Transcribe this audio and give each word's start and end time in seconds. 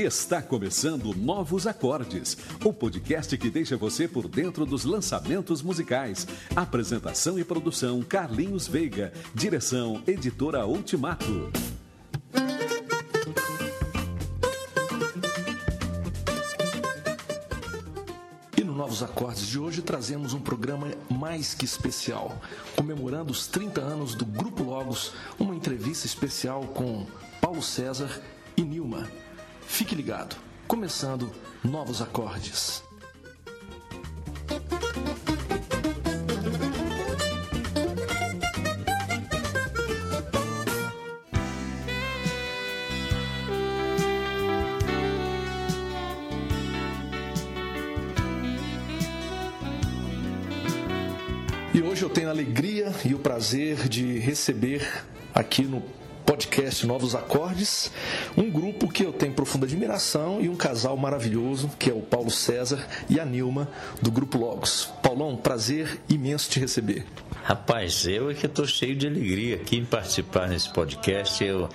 Está 0.00 0.40
começando 0.40 1.14
Novos 1.14 1.66
Acordes, 1.66 2.34
o 2.64 2.72
podcast 2.72 3.36
que 3.36 3.50
deixa 3.50 3.76
você 3.76 4.08
por 4.08 4.26
dentro 4.26 4.64
dos 4.64 4.86
lançamentos 4.86 5.60
musicais. 5.60 6.26
Apresentação 6.56 7.38
e 7.38 7.44
produção 7.44 8.00
Carlinhos 8.00 8.66
Veiga, 8.66 9.12
direção 9.34 10.02
Editora 10.06 10.64
Ultimato. 10.64 11.52
E 18.56 18.64
no 18.64 18.74
Novos 18.74 19.02
Acordes 19.02 19.46
de 19.46 19.58
hoje 19.58 19.82
trazemos 19.82 20.32
um 20.32 20.40
programa 20.40 20.88
mais 21.10 21.52
que 21.52 21.66
especial, 21.66 22.40
comemorando 22.74 23.32
os 23.32 23.46
30 23.46 23.82
anos 23.82 24.14
do 24.14 24.24
Grupo 24.24 24.62
Logos, 24.62 25.12
uma 25.38 25.54
entrevista 25.54 26.06
especial 26.06 26.62
com 26.68 27.06
Paulo 27.38 27.62
César 27.62 28.18
e 28.56 28.62
Nilma. 28.62 29.06
Fique 29.70 29.94
ligado, 29.94 30.36
começando 30.68 31.32
Novos 31.64 32.02
Acordes. 32.02 32.82
E 51.72 51.80
hoje 51.80 52.02
eu 52.02 52.10
tenho 52.10 52.28
a 52.28 52.32
alegria 52.32 52.92
e 53.04 53.14
o 53.14 53.18
prazer 53.18 53.88
de 53.88 54.18
receber 54.18 54.86
aqui 55.32 55.62
no 55.62 55.82
podcast 56.50 56.84
Novos 56.84 57.14
Acordes, 57.14 57.92
um 58.36 58.50
grupo 58.50 58.88
que 58.88 59.04
eu 59.04 59.12
tenho 59.12 59.32
profunda 59.32 59.66
admiração 59.66 60.40
e 60.40 60.48
um 60.48 60.56
casal 60.56 60.96
maravilhoso, 60.96 61.70
que 61.78 61.88
é 61.88 61.94
o 61.94 62.00
Paulo 62.00 62.28
César 62.28 62.84
e 63.08 63.20
a 63.20 63.24
Nilma, 63.24 63.68
do 64.02 64.10
Grupo 64.10 64.36
Logos. 64.36 64.92
Paulão, 65.00 65.36
prazer 65.36 66.00
imenso 66.08 66.50
te 66.50 66.58
receber. 66.58 67.06
Rapaz, 67.42 68.06
eu 68.06 68.30
é 68.30 68.34
que 68.34 68.46
estou 68.46 68.66
cheio 68.66 68.94
de 68.94 69.06
alegria 69.06 69.56
aqui 69.56 69.76
em 69.76 69.84
participar 69.84 70.48
nesse 70.48 70.72
podcast. 70.72 71.42
Eu, 71.42 71.68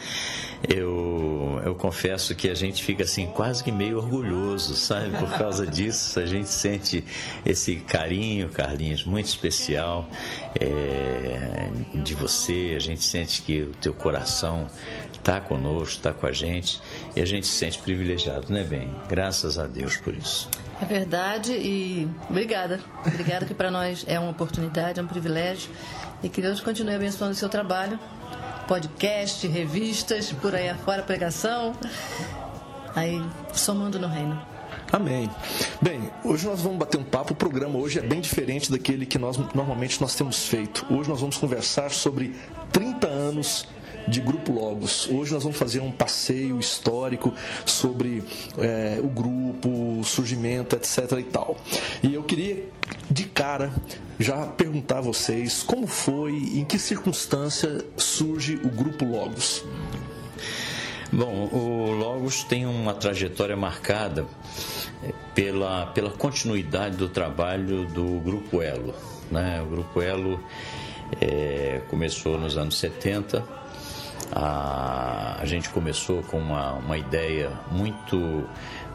eu, 0.70 1.62
eu 1.66 1.76
confesso 1.76 2.36
que 2.36 2.50
a 2.50 2.54
gente 2.54 2.84
fica 2.84 3.04
assim 3.04 3.26
quase 3.28 3.64
que 3.64 3.72
meio 3.72 3.98
orgulhoso, 3.98 4.76
sabe? 4.76 5.18
Por 5.18 5.30
causa 5.38 5.66
disso, 5.68 6.20
a 6.20 6.26
gente 6.26 6.50
sente 6.50 7.04
esse 7.46 7.78
carinho, 7.78 8.50
Carlinhos, 8.50 9.04
muito 9.06 9.26
especial 9.26 10.08
é, 10.60 11.70
de 11.96 12.14
você. 12.14 12.74
A 12.76 12.80
gente 12.80 13.04
sente 13.04 13.42
que 13.42 13.64
o 13.64 13.72
teu 13.82 13.94
coração 13.94 14.65
está 15.14 15.40
conosco, 15.40 15.96
está 15.96 16.14
com 16.14 16.26
a 16.28 16.32
gente 16.32 16.82
e 17.16 17.22
a 17.22 17.26
gente 17.26 17.48
se 17.48 17.54
sente 17.54 17.80
privilegiado, 17.80 18.52
né, 18.52 18.64
bem? 18.64 18.94
Graças 19.08 19.58
a 19.58 19.66
Deus 19.66 19.98
por 19.98 20.14
isso. 20.14 20.50
É 20.82 20.86
verdade 20.86 21.54
e 21.54 22.08
obrigada. 22.30 22.80
Obrigada 23.06 23.46
que 23.46 23.54
para 23.54 23.72
nós 23.72 24.04
é 24.08 24.20
uma 24.20 24.32
oportunidade, 24.32 25.00
é 25.00 25.04
um 25.04 25.08
privilégio 25.08 25.70
e 26.22 26.30
que 26.30 26.42
Deus 26.42 26.60
continue 26.60 26.96
abençoando 26.96 27.34
o 27.34 27.36
seu 27.36 27.50
trabalho. 27.50 28.00
Podcast, 28.68 29.48
revistas, 29.48 30.32
por 30.32 30.56
aí 30.56 30.70
afora, 30.70 31.04
pregação. 31.04 31.74
Aí, 32.96 33.22
somando 33.54 34.00
no 34.00 34.08
reino. 34.08 34.42
Amém. 34.92 35.30
Bem, 35.82 36.10
hoje 36.24 36.46
nós 36.46 36.62
vamos 36.62 36.78
bater 36.78 36.98
um 36.98 37.04
papo. 37.04 37.34
O 37.34 37.36
programa 37.36 37.78
hoje 37.78 38.00
é 38.00 38.02
bem 38.02 38.22
diferente 38.22 38.72
daquele 38.72 39.06
que 39.06 39.18
nós 39.18 39.38
normalmente 39.54 40.00
nós 40.00 40.16
temos 40.16 40.48
feito. 40.48 40.86
Hoje 40.90 41.10
nós 41.10 41.20
vamos 41.20 41.38
conversar 41.38 41.92
sobre 41.92 42.36
30 42.72 43.08
anos 43.08 43.68
de 44.08 44.22
Grupo 44.22 44.52
Logos. 44.52 45.08
Hoje 45.10 45.34
nós 45.34 45.44
vamos 45.44 45.58
fazer 45.58 45.80
um 45.80 45.92
passeio 45.92 46.60
histórico 46.60 47.34
sobre 47.66 48.24
é, 48.58 49.00
o 49.02 49.08
grupo, 49.08 50.00
o 50.00 50.04
surgimento, 50.04 50.76
etc. 50.76 51.12
e 51.20 51.24
tal. 51.24 51.58
E 52.04 52.14
eu 52.14 52.24
queria, 52.24 52.66
de 53.10 53.26
cara, 53.26 53.74
já 54.20 54.46
perguntar 54.48 55.00
a 55.00 55.02
vocês 55.02 55.64
como 55.64 55.88
foi, 55.88 56.34
em 56.34 56.64
que 56.64 56.78
circunstância 56.78 57.84
surge 57.98 58.56
o 58.64 58.70
Grupo 58.70 59.06
Logos. 59.06 59.64
Bom, 61.12 61.50
o 61.52 61.92
Logos 61.92 62.44
tem 62.44 62.66
uma 62.66 62.94
trajetória 62.94 63.56
marcada 63.56 64.26
pela, 65.34 65.88
pela 65.88 66.10
continuidade 66.10 66.98
do 66.98 67.08
trabalho 67.08 67.86
do 67.86 68.20
Grupo 68.20 68.62
Elo. 68.62 68.94
Né? 69.32 69.62
O 69.62 69.66
Grupo 69.66 70.02
Elo 70.02 70.40
é, 71.22 71.82
começou 71.90 72.40
nos 72.40 72.58
anos 72.58 72.78
70. 72.78 73.65
A, 74.32 75.38
a 75.40 75.46
gente 75.46 75.70
começou 75.70 76.24
com 76.24 76.38
uma, 76.38 76.74
uma 76.74 76.98
ideia 76.98 77.52
muito 77.72 78.48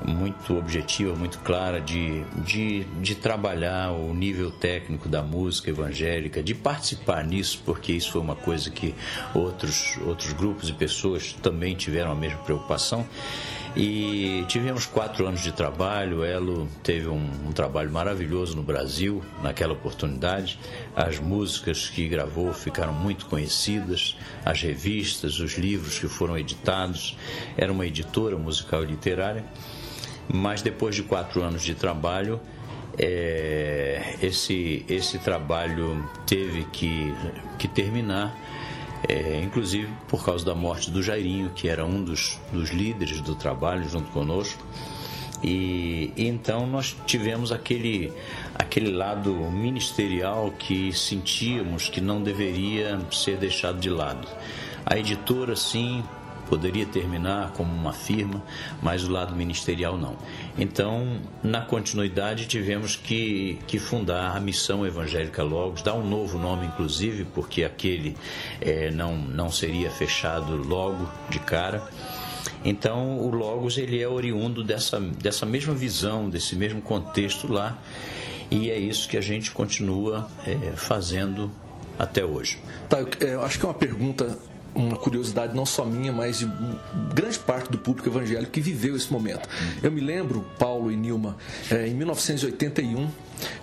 muito 0.03 0.57
objetiva, 0.57 1.15
muito 1.15 1.39
clara 1.41 1.81
de, 1.81 2.25
de, 2.43 2.85
de 3.01 3.15
trabalhar 3.15 3.93
o 3.93 4.15
nível 4.15 4.51
técnico 4.51 5.09
da 5.09 5.23
música 5.23 5.71
evangélica, 5.71 6.43
de 6.43 6.55
participar 6.55 7.25
nisso, 7.25 7.63
porque 7.65 7.93
isso 7.93 8.13
foi 8.13 8.21
uma 8.21 8.37
coisa 8.37 8.71
que 8.71 8.95
outros, 9.35 9.99
outros 10.07 10.33
grupos 10.33 10.69
e 10.69 10.73
pessoas 10.73 11.35
também 11.43 11.75
tiveram 11.75 12.13
a 12.13 12.15
mesma 12.15 12.39
preocupação. 12.39 13.07
E 13.77 14.45
tivemos 14.49 14.85
quatro 14.85 15.27
anos 15.27 15.43
de 15.43 15.53
trabalho. 15.53 16.25
Elo 16.25 16.69
teve 16.83 17.09
um, 17.09 17.31
um, 17.47 17.53
trabalho 17.53 17.91
maravilhoso 17.91 18.57
no 18.57 18.63
Brasil 18.63 19.23
naquela 19.43 19.73
oportunidade. 19.73 20.59
As 20.95 21.21
músicas 21.21 21.89
que 21.89 22.09
gravou 22.09 22.53
ficaram 22.53 22.93
muito 22.93 23.27
conhecidas, 23.27 24.17
as 24.45 24.61
revistas, 24.61 25.39
os 25.39 25.57
livros 25.57 25.99
que 25.99 26.09
foram 26.09 26.37
editados. 26.37 27.17
Era 27.57 27.73
uma 27.73 27.87
editora 27.87 28.37
musical 28.37 28.83
e 28.83 28.87
literária. 28.87 29.45
Mas 30.33 30.63
depois 30.63 30.97
de 30.97 31.05
quatro 31.05 31.43
anos 31.43 31.63
de 31.63 31.75
trabalho, 31.75 32.41
é, 32.99 34.17
esse, 34.21 34.85
esse 34.89 35.19
trabalho 35.19 36.09
teve 36.27 36.65
que, 36.65 37.15
que 37.59 37.69
terminar 37.69 38.37
é, 39.09 39.41
inclusive 39.41 39.89
por 40.09 40.25
causa 40.25 40.45
da 40.45 40.55
morte 40.55 40.91
do 40.91 41.03
Jairinho, 41.03 41.51
que 41.51 41.69
era 41.69 41.85
um 41.85 42.03
dos, 42.03 42.39
dos 42.53 42.71
líderes 42.71 43.21
do 43.21 43.35
trabalho 43.35 43.89
junto 43.89 44.11
conosco. 44.11 44.63
E, 45.43 46.13
e, 46.17 46.27
então 46.27 46.67
nós 46.67 46.95
tivemos 47.07 47.51
aquele, 47.51 48.13
aquele 48.55 48.91
lado 48.91 49.33
ministerial 49.51 50.53
que 50.59 50.93
sentíamos 50.93 51.89
que 51.89 52.01
não 52.01 52.23
deveria 52.23 53.01
ser 53.11 53.39
deixado 53.39 53.81
de 53.81 53.89
lado. 53.89 54.29
A 54.85 54.99
editora, 54.99 55.57
sim, 55.57 56.03
poderia 56.51 56.85
terminar 56.85 57.53
como 57.53 57.73
uma 57.73 57.93
firma, 57.93 58.43
mas 58.83 59.05
o 59.05 59.11
lado 59.11 59.35
ministerial 59.37 59.97
não. 59.97 60.17
Então, 60.59 61.21
na 61.45 61.61
continuidade, 61.61 62.47
tivemos 62.47 62.97
que, 62.97 63.57
que 63.69 63.79
fundar 63.79 64.37
a 64.37 64.41
Missão 64.41 64.85
Evangélica 64.85 65.45
Logos, 65.45 65.81
dar 65.81 65.95
um 65.95 66.07
novo 66.07 66.37
nome, 66.39 66.67
inclusive, 66.67 67.25
porque 67.25 67.63
aquele 67.63 68.17
é, 68.61 68.91
não, 68.91 69.17
não 69.17 69.51
seria 69.51 69.91
fechado 69.91 70.57
logo 70.57 71.09
de 71.31 71.39
cara. 71.39 71.89
Então, 72.65 73.19
o 73.19 73.31
Logos 73.31 73.79
ele 73.79 74.03
é 74.03 74.09
oriundo 74.09 74.65
dessa, 74.65 74.99
dessa 75.01 75.47
mesma 75.47 75.73
visão, 75.73 76.29
desse 76.29 76.57
mesmo 76.57 76.83
contexto 76.83 77.51
lá, 77.51 77.79
e 78.51 78.71
é 78.71 78.79
isso 78.79 79.09
que 79.09 79.17
a 79.17 79.21
gente 79.21 79.53
continua 79.53 80.29
é, 80.45 80.73
fazendo 80.75 81.51
até 81.97 82.25
hoje. 82.25 82.59
Tá, 82.89 82.99
eu, 83.21 83.45
acho 83.45 83.59
que 83.59 83.65
é 83.65 83.69
uma 83.69 83.75
pergunta 83.75 84.37
uma 84.75 84.97
curiosidade 84.97 85.55
não 85.55 85.67
só 85.67 85.85
minha, 85.85 86.13
mas 86.13 86.39
de 86.39 86.51
grande 87.15 87.39
parte 87.39 87.71
do 87.71 87.79
público 87.79 88.09
evangélico 88.09 88.51
que 88.51 88.61
viveu 88.61 88.97
esse 88.97 89.13
momento. 89.13 89.49
Eu 89.83 89.91
me 89.91 90.01
lembro, 90.01 90.45
Paulo 90.59 90.91
e 90.91 90.97
Nilma, 90.97 91.37
é, 91.71 91.87
em 91.87 91.95
1981, 91.95 93.09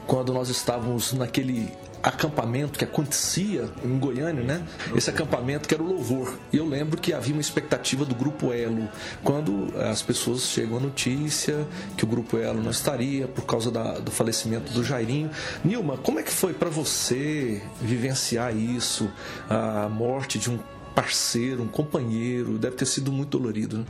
quando 0.05 0.33
nós 0.33 0.49
estávamos 0.49 1.13
naquele 1.13 1.71
acampamento 2.01 2.77
que 2.77 2.85
acontecia 2.85 3.69
em 3.83 3.97
Goiânia, 3.97 4.43
né? 4.43 4.63
Esse 4.95 5.09
acampamento 5.09 5.67
que 5.67 5.73
era 5.73 5.83
o 5.83 5.87
louvor. 5.87 6.37
E 6.53 6.57
eu 6.57 6.65
lembro 6.65 6.99
que 6.99 7.13
havia 7.13 7.33
uma 7.33 7.41
expectativa 7.41 8.05
do 8.05 8.15
grupo 8.15 8.53
Elo. 8.53 8.87
Quando 9.23 9.73
as 9.77 10.01
pessoas 10.01 10.43
chegam 10.43 10.77
a 10.77 10.79
notícia 10.79 11.67
que 11.95 12.03
o 12.03 12.07
grupo 12.07 12.37
Elo 12.37 12.61
não 12.61 12.71
estaria 12.71 13.27
por 13.27 13.45
causa 13.45 13.71
da, 13.71 13.99
do 13.99 14.11
falecimento 14.11 14.71
do 14.71 14.83
Jairinho. 14.83 15.29
Nilma, 15.63 15.97
como 15.97 16.19
é 16.19 16.23
que 16.23 16.31
foi 16.31 16.53
para 16.53 16.69
você 16.69 17.61
vivenciar 17.81 18.55
isso? 18.55 19.09
A 19.49 19.89
morte 19.89 20.39
de 20.39 20.49
um 20.49 20.59
parceiro, 20.97 21.61
um 21.61 21.67
companheiro, 21.67 22.57
deve 22.57 22.75
ter 22.75 22.87
sido 22.87 23.11
muito 23.11 23.37
dolorido. 23.37 23.77
Né? 23.77 23.85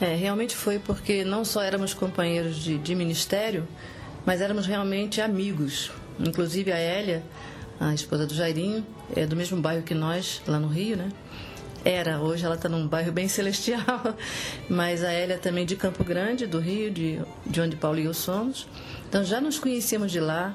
É, 0.00 0.14
realmente 0.14 0.56
foi 0.56 0.78
porque 0.78 1.22
não 1.22 1.44
só 1.44 1.60
éramos 1.60 1.92
companheiros 1.92 2.56
de, 2.56 2.78
de 2.78 2.94
ministério, 2.94 3.68
mas 4.24 4.40
éramos 4.40 4.64
realmente 4.66 5.20
amigos. 5.20 5.92
Inclusive 6.18 6.72
a 6.72 6.78
Hélia, 6.78 7.22
a 7.78 7.92
esposa 7.92 8.26
do 8.26 8.34
Jairinho, 8.34 8.86
é 9.14 9.26
do 9.26 9.36
mesmo 9.36 9.60
bairro 9.60 9.82
que 9.82 9.92
nós, 9.92 10.40
lá 10.46 10.58
no 10.58 10.66
Rio, 10.66 10.96
né? 10.96 11.10
Era, 11.84 12.18
hoje 12.18 12.46
ela 12.46 12.54
está 12.54 12.70
num 12.70 12.88
bairro 12.88 13.12
bem 13.12 13.28
celestial, 13.28 14.16
mas 14.66 15.04
a 15.04 15.12
Hélia 15.12 15.36
também 15.36 15.66
de 15.66 15.76
Campo 15.76 16.02
Grande, 16.02 16.46
do 16.46 16.58
Rio, 16.58 16.90
de, 16.90 17.20
de 17.46 17.60
onde 17.60 17.76
Paulo 17.76 17.98
e 17.98 18.06
eu 18.06 18.14
somos. 18.14 18.66
Então 19.06 19.22
já 19.22 19.42
nos 19.42 19.58
conhecíamos 19.58 20.10
de 20.10 20.20
lá, 20.20 20.54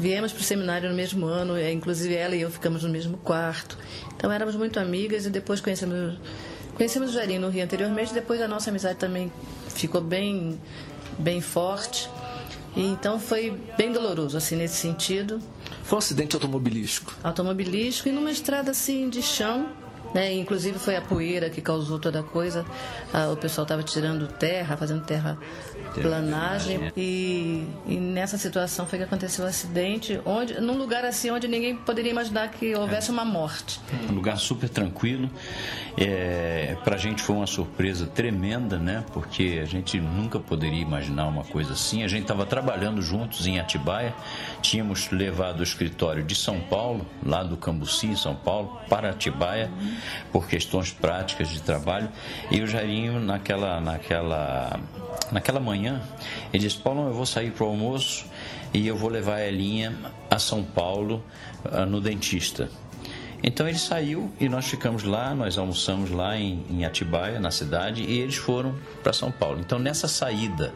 viemos 0.00 0.32
para 0.32 0.40
o 0.40 0.44
seminário 0.44 0.88
no 0.88 0.96
mesmo 0.96 1.26
ano, 1.26 1.60
inclusive 1.60 2.14
ela 2.14 2.34
e 2.34 2.40
eu 2.40 2.50
ficamos 2.50 2.82
no 2.82 2.88
mesmo 2.88 3.18
quarto. 3.18 3.78
Então 4.16 4.32
éramos 4.32 4.56
muito 4.56 4.80
amigas 4.80 5.26
e 5.26 5.30
depois 5.30 5.60
conhecemos 5.60 6.18
Conhecemos 6.80 7.10
o 7.10 7.12
Jairinho 7.12 7.42
no 7.42 7.50
Rio 7.50 7.62
anteriormente, 7.62 8.14
depois 8.14 8.40
a 8.40 8.48
nossa 8.48 8.70
amizade 8.70 8.98
também 8.98 9.30
ficou 9.68 10.00
bem, 10.00 10.58
bem 11.18 11.42
forte. 11.42 12.08
E 12.74 12.86
então 12.86 13.20
foi 13.20 13.50
bem 13.76 13.92
doloroso, 13.92 14.34
assim, 14.38 14.56
nesse 14.56 14.76
sentido. 14.76 15.42
Foi 15.82 15.96
um 15.96 15.98
acidente 15.98 16.36
automobilístico? 16.36 17.14
Automobilístico 17.22 18.08
e 18.08 18.12
numa 18.12 18.30
estrada, 18.30 18.70
assim, 18.70 19.10
de 19.10 19.20
chão. 19.20 19.68
Né? 20.14 20.32
Inclusive 20.34 20.78
foi 20.78 20.96
a 20.96 21.00
poeira 21.00 21.48
que 21.48 21.60
causou 21.60 21.98
toda 21.98 22.20
a 22.20 22.22
coisa. 22.22 22.64
Ah, 23.12 23.28
o 23.28 23.36
pessoal 23.36 23.64
estava 23.64 23.82
tirando 23.82 24.26
terra, 24.26 24.76
fazendo 24.76 25.04
terra 25.04 25.38
planagem. 25.94 26.92
e, 26.96 27.66
e, 27.86 27.96
nessa 27.96 28.38
situação 28.38 28.86
foi 28.86 28.98
que 28.98 29.04
aconteceu 29.04 29.44
o 29.44 29.46
um 29.46 29.50
acidente 29.50 30.20
onde 30.24 30.60
num 30.60 30.76
lugar 30.76 31.04
assim 31.04 31.30
onde 31.30 31.48
ninguém 31.48 31.76
poderia 31.76 32.10
imaginar 32.10 32.48
que 32.50 32.74
houvesse 32.74 33.10
uma 33.10 33.24
morte. 33.24 33.80
Um 34.08 34.14
lugar 34.14 34.38
super 34.38 34.68
tranquilo. 34.68 35.30
É, 35.96 36.76
para 36.84 36.96
a 36.96 36.98
gente 36.98 37.22
foi 37.22 37.36
uma 37.36 37.46
surpresa 37.46 38.06
tremenda 38.06 38.78
né? 38.78 39.04
Porque 39.12 39.60
a 39.62 39.64
gente 39.64 40.00
nunca 40.00 40.38
poderia 40.38 40.80
imaginar 40.80 41.26
uma 41.26 41.44
coisa 41.44 41.72
assim. 41.72 42.02
A 42.02 42.08
gente 42.08 42.22
estava 42.22 42.46
trabalhando 42.46 43.02
juntos 43.02 43.46
em 43.46 43.58
Atibaia. 43.58 44.14
Tínhamos 44.62 45.10
levado 45.10 45.60
o 45.60 45.62
escritório 45.62 46.22
de 46.22 46.34
São 46.34 46.60
Paulo 46.60 47.06
lá 47.24 47.42
do 47.42 47.56
Cambuci 47.56 48.16
São 48.16 48.34
Paulo 48.34 48.80
para 48.88 49.10
Atibaia 49.10 49.70
por 50.32 50.48
questões 50.48 50.90
práticas 50.90 51.48
de 51.48 51.60
trabalho 51.60 52.08
e 52.50 52.60
o 52.60 52.66
Jairinho 52.66 53.20
naquela 53.20 53.80
naquela 53.80 54.80
naquela 55.32 55.60
manhã, 55.60 56.02
ele 56.52 56.62
disse: 56.64 56.78
Paulo, 56.78 57.08
eu 57.08 57.14
vou 57.14 57.26
sair 57.26 57.50
para 57.50 57.64
o 57.64 57.68
almoço 57.68 58.26
e 58.72 58.86
eu 58.86 58.96
vou 58.96 59.10
levar 59.10 59.36
a 59.36 59.46
Elinha 59.46 59.96
a 60.30 60.38
São 60.38 60.62
Paulo 60.62 61.24
uh, 61.64 61.86
no 61.86 62.00
dentista. 62.00 62.68
Então 63.42 63.66
ele 63.66 63.78
saiu 63.78 64.30
e 64.38 64.48
nós 64.48 64.66
ficamos 64.66 65.02
lá, 65.02 65.34
nós 65.34 65.56
almoçamos 65.56 66.10
lá 66.10 66.36
em, 66.36 66.62
em 66.70 66.84
Atibaia, 66.84 67.40
na 67.40 67.50
cidade, 67.50 68.02
e 68.02 68.18
eles 68.18 68.36
foram 68.36 68.74
para 69.02 69.14
São 69.14 69.32
Paulo. 69.32 69.60
Então 69.60 69.78
nessa 69.78 70.06
saída 70.06 70.74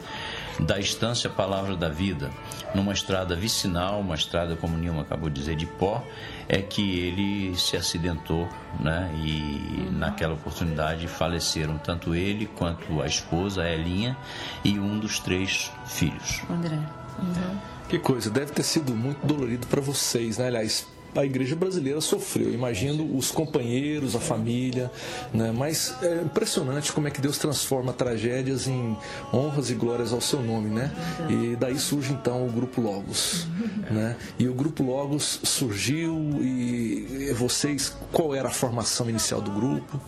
da 0.60 0.78
estância 0.78 1.28
Palavra 1.28 1.76
da 1.76 1.88
Vida, 1.88 2.30
numa 2.74 2.92
estrada 2.92 3.34
vicinal, 3.34 4.00
uma 4.00 4.14
estrada, 4.14 4.56
como 4.56 4.76
Nilma 4.76 5.02
acabou 5.02 5.28
de 5.28 5.40
dizer, 5.40 5.56
de 5.56 5.66
pó, 5.66 6.02
é 6.48 6.60
que 6.60 7.00
ele 7.00 7.56
se 7.56 7.76
acidentou, 7.76 8.48
né? 8.80 9.10
E 9.22 9.86
uhum. 9.88 9.98
naquela 9.98 10.34
oportunidade 10.34 11.08
faleceram 11.08 11.78
tanto 11.78 12.14
ele 12.14 12.46
quanto 12.46 13.02
a 13.02 13.06
esposa, 13.06 13.62
a 13.62 13.70
Elinha, 13.70 14.16
e 14.64 14.78
um 14.78 14.98
dos 14.98 15.18
três 15.18 15.70
filhos. 15.86 16.42
André. 16.50 16.78
Uhum. 17.18 17.58
Que 17.88 17.98
coisa, 17.98 18.30
deve 18.30 18.52
ter 18.52 18.62
sido 18.62 18.94
muito 18.94 19.24
dolorido 19.26 19.66
para 19.66 19.80
vocês, 19.80 20.38
né? 20.38 20.46
Aliás, 20.48 20.86
a 21.14 21.24
igreja 21.24 21.56
brasileira 21.56 22.00
sofreu. 22.00 22.52
Imagino 22.52 23.16
os 23.16 23.30
companheiros, 23.30 24.14
a 24.14 24.20
família, 24.20 24.90
né? 25.32 25.52
Mas 25.56 25.94
é 26.02 26.22
impressionante 26.22 26.92
como 26.92 27.08
é 27.08 27.10
que 27.10 27.20
Deus 27.20 27.38
transforma 27.38 27.92
tragédias 27.92 28.66
em 28.66 28.96
honras 29.32 29.70
e 29.70 29.74
glórias 29.74 30.12
ao 30.12 30.20
seu 30.20 30.42
nome, 30.42 30.70
né? 30.70 30.92
E 31.28 31.56
daí 31.56 31.78
surge 31.78 32.12
então 32.12 32.46
o 32.46 32.50
grupo 32.50 32.80
Logos, 32.80 33.46
né? 33.90 34.16
E 34.38 34.48
o 34.48 34.54
grupo 34.54 34.82
Logos 34.82 35.40
surgiu 35.42 36.16
e 36.40 37.32
vocês, 37.34 37.96
qual 38.12 38.34
era 38.34 38.48
a 38.48 38.52
formação 38.52 39.08
inicial 39.08 39.40
do 39.40 39.50
grupo? 39.50 40.00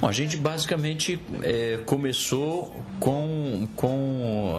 Bom, 0.00 0.08
a 0.08 0.12
gente 0.12 0.36
basicamente 0.36 1.20
é, 1.42 1.78
começou 1.86 2.74
com, 3.00 3.68
com, 3.76 4.58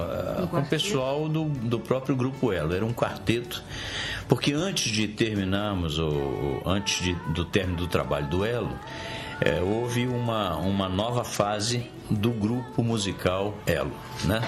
com 0.50 0.58
o 0.58 0.66
pessoal 0.66 1.28
do, 1.28 1.46
do 1.46 1.80
próprio 1.80 2.16
Grupo 2.16 2.52
Elo. 2.52 2.74
Era 2.74 2.86
um 2.86 2.94
quarteto 2.94 3.64
porque 4.28 4.54
antes 4.54 4.92
de 4.92 5.08
terminarmos, 5.08 6.00
ou, 6.00 6.62
antes 6.66 7.04
de, 7.04 7.14
do 7.34 7.46
término 7.46 7.78
do 7.78 7.88
trabalho 7.88 8.28
do 8.28 8.44
Elo, 8.44 8.74
é, 9.40 9.62
houve 9.62 10.08
uma, 10.08 10.56
uma 10.58 10.90
nova 10.90 11.24
fase 11.24 11.86
do 12.10 12.32
grupo 12.32 12.84
musical 12.84 13.54
Elo, 13.68 13.92
né? 14.24 14.42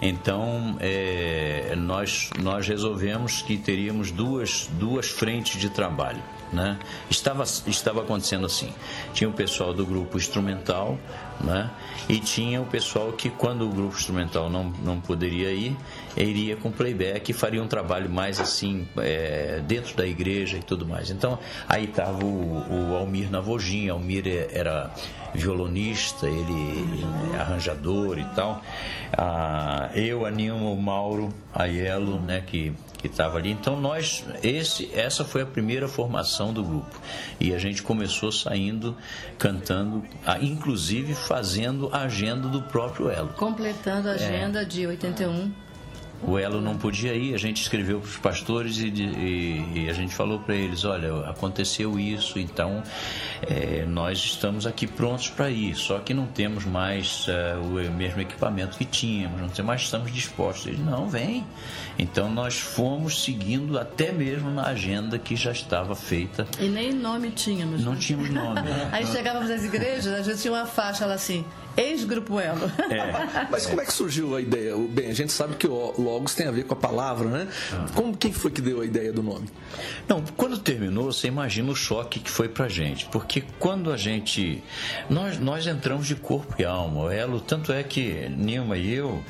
Então, 0.00 0.76
é, 0.80 1.74
nós, 1.76 2.30
nós 2.40 2.66
resolvemos 2.66 3.42
que 3.42 3.56
teríamos 3.56 4.10
duas, 4.10 4.68
duas 4.72 5.08
frentes 5.08 5.60
de 5.60 5.70
trabalho. 5.70 6.22
Né? 6.52 6.78
Estava, 7.08 7.44
estava 7.44 8.02
acontecendo 8.02 8.44
assim: 8.44 8.72
tinha 9.14 9.28
o 9.28 9.32
pessoal 9.32 9.72
do 9.72 9.86
grupo 9.86 10.18
instrumental, 10.18 10.98
né? 11.40 11.70
e 12.08 12.18
tinha 12.18 12.60
o 12.60 12.66
pessoal 12.66 13.12
que, 13.12 13.30
quando 13.30 13.64
o 13.64 13.68
grupo 13.68 13.96
instrumental 13.96 14.50
não, 14.50 14.64
não 14.84 15.00
poderia 15.00 15.50
ir, 15.50 15.76
iria 16.16 16.56
com 16.56 16.70
playback 16.70 17.30
e 17.30 17.32
faria 17.32 17.62
um 17.62 17.66
trabalho 17.66 18.10
mais 18.10 18.38
assim, 18.38 18.86
é, 18.98 19.62
dentro 19.66 19.96
da 19.96 20.06
igreja 20.06 20.58
e 20.58 20.62
tudo 20.62 20.86
mais. 20.86 21.10
Então, 21.10 21.38
aí 21.68 21.84
estava 21.84 22.24
o, 22.24 22.90
o 22.92 22.96
Almir 22.96 23.30
Navogin, 23.30 23.88
Almir 23.88 24.26
era 24.52 24.92
violonista, 25.34 26.26
ele 26.26 27.04
é 27.34 27.40
arranjador 27.40 28.18
e 28.18 28.24
tal. 28.36 28.62
Ah, 29.16 29.90
eu, 29.94 30.26
Aninho, 30.26 30.56
o 30.56 30.80
Mauro, 30.80 31.32
Aiello, 31.54 32.20
né, 32.20 32.42
que 32.46 32.72
que 33.02 33.08
estava 33.08 33.36
ali. 33.36 33.50
Então 33.50 33.78
nós, 33.78 34.24
esse, 34.42 34.88
essa 34.94 35.24
foi 35.24 35.42
a 35.42 35.46
primeira 35.46 35.88
formação 35.88 36.52
do 36.52 36.62
grupo 36.62 36.98
e 37.38 37.52
a 37.52 37.58
gente 37.58 37.82
começou 37.82 38.30
saindo 38.30 38.96
cantando, 39.36 40.04
inclusive 40.40 41.14
fazendo 41.14 41.90
a 41.92 42.02
agenda 42.02 42.48
do 42.48 42.62
próprio 42.62 43.10
Elo. 43.10 43.30
Completando 43.30 44.08
a 44.08 44.12
agenda 44.12 44.62
é. 44.62 44.64
de 44.64 44.86
81 44.86 45.52
o 46.24 46.38
Elo 46.38 46.60
não 46.60 46.76
podia 46.76 47.14
ir, 47.14 47.34
a 47.34 47.38
gente 47.38 47.60
escreveu 47.60 48.00
para 48.00 48.08
os 48.08 48.16
pastores 48.16 48.78
e, 48.78 48.88
e, 48.88 49.84
e, 49.84 49.90
a 49.90 49.92
gente 49.92 50.14
falou 50.14 50.38
para 50.38 50.54
eles: 50.54 50.84
olha, 50.84 51.28
aconteceu 51.28 51.98
isso, 51.98 52.38
então 52.38 52.82
é, 53.42 53.84
nós 53.86 54.18
estamos 54.18 54.66
aqui 54.66 54.86
prontos 54.86 55.28
para 55.28 55.50
ir, 55.50 55.74
só 55.74 55.98
que 55.98 56.14
não 56.14 56.26
temos 56.26 56.64
mais 56.64 57.26
uh, 57.26 57.60
o 57.60 57.92
mesmo 57.92 58.20
equipamento 58.20 58.78
que 58.78 58.84
tínhamos, 58.84 59.40
não 59.40 59.48
temos, 59.48 59.66
mas 59.66 59.82
estamos 59.82 60.12
dispostos. 60.12 60.66
Eles: 60.66 60.80
não, 60.80 61.08
vem. 61.08 61.44
Então 61.98 62.30
nós 62.30 62.58
fomos 62.58 63.22
seguindo 63.24 63.78
até 63.78 64.12
mesmo 64.12 64.50
na 64.50 64.66
agenda 64.66 65.18
que 65.18 65.36
já 65.36 65.52
estava 65.52 65.94
feita. 65.94 66.46
E 66.58 66.68
nem 66.68 66.92
nome 66.92 67.30
tínhamos. 67.30 67.84
Não 67.84 67.92
né? 67.92 67.98
tínhamos 67.98 68.30
nome. 68.30 68.60
Aí 68.92 69.06
chegávamos 69.06 69.50
às 69.50 69.64
igrejas, 69.64 70.06
às 70.06 70.26
vezes 70.26 70.40
tinha 70.40 70.54
uma 70.54 70.66
faixa 70.66 71.04
lá 71.04 71.14
assim 71.14 71.44
ex-grupo 71.76 72.38
Elo. 72.40 72.70
É. 72.90 73.46
Mas 73.50 73.66
como 73.66 73.80
é 73.80 73.84
que 73.84 73.92
surgiu 73.92 74.36
a 74.36 74.40
ideia? 74.40 74.76
Bem, 74.76 75.08
a 75.08 75.14
gente 75.14 75.32
sabe 75.32 75.56
que 75.56 75.66
o 75.66 75.94
Logos 75.98 76.34
tem 76.34 76.46
a 76.46 76.50
ver 76.50 76.64
com 76.64 76.74
a 76.74 76.76
palavra, 76.76 77.28
né? 77.28 77.48
Ah. 77.72 77.86
Como, 77.94 78.16
quem 78.16 78.32
foi 78.32 78.50
que 78.50 78.60
deu 78.60 78.80
a 78.80 78.84
ideia 78.84 79.12
do 79.12 79.22
nome? 79.22 79.48
Não, 80.08 80.22
quando 80.36 80.58
terminou, 80.58 81.12
você 81.12 81.28
imagina 81.28 81.70
o 81.70 81.76
choque 81.76 82.20
que 82.20 82.30
foi 82.30 82.48
pra 82.48 82.68
gente. 82.68 83.06
Porque 83.06 83.42
quando 83.58 83.92
a 83.92 83.96
gente. 83.96 84.62
Nós, 85.08 85.38
nós 85.38 85.66
entramos 85.66 86.06
de 86.06 86.14
corpo 86.14 86.54
e 86.58 86.64
alma. 86.64 87.02
O 87.02 87.10
Elo, 87.10 87.40
tanto 87.40 87.72
é 87.72 87.82
que 87.82 88.28
Nilma 88.28 88.76
e 88.76 88.92
eu 88.92 89.22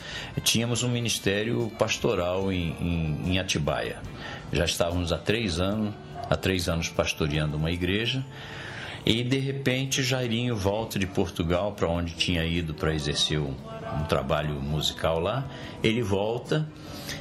tínhamos 0.43 0.83
um 0.83 0.89
ministério 0.89 1.71
pastoral 1.79 2.53
em, 2.53 2.77
em, 2.81 3.33
em 3.33 3.39
Atibaia. 3.39 4.01
Já 4.53 4.65
estávamos 4.65 5.13
há 5.13 5.19
três 5.19 5.59
anos, 5.59 5.95
há 6.29 6.37
três 6.37 6.69
anos 6.69 6.89
pastoreando 6.89 7.57
uma 7.57 7.71
igreja. 7.71 8.25
E 9.05 9.25
de 9.25 9.39
repente 9.39 10.03
Jairinho 10.03 10.57
volta 10.57 10.99
de 10.99 11.07
Portugal 11.07 11.73
para 11.73 11.89
onde 11.89 12.15
tinha 12.15 12.45
ido 12.45 12.73
para 12.73 12.95
exercer 12.95 13.39
um, 13.39 13.55
um, 14.01 14.05
trabalho 14.05 14.55
musical 14.55 15.19
lá. 15.19 15.49
Ele 15.83 16.03
volta 16.03 16.69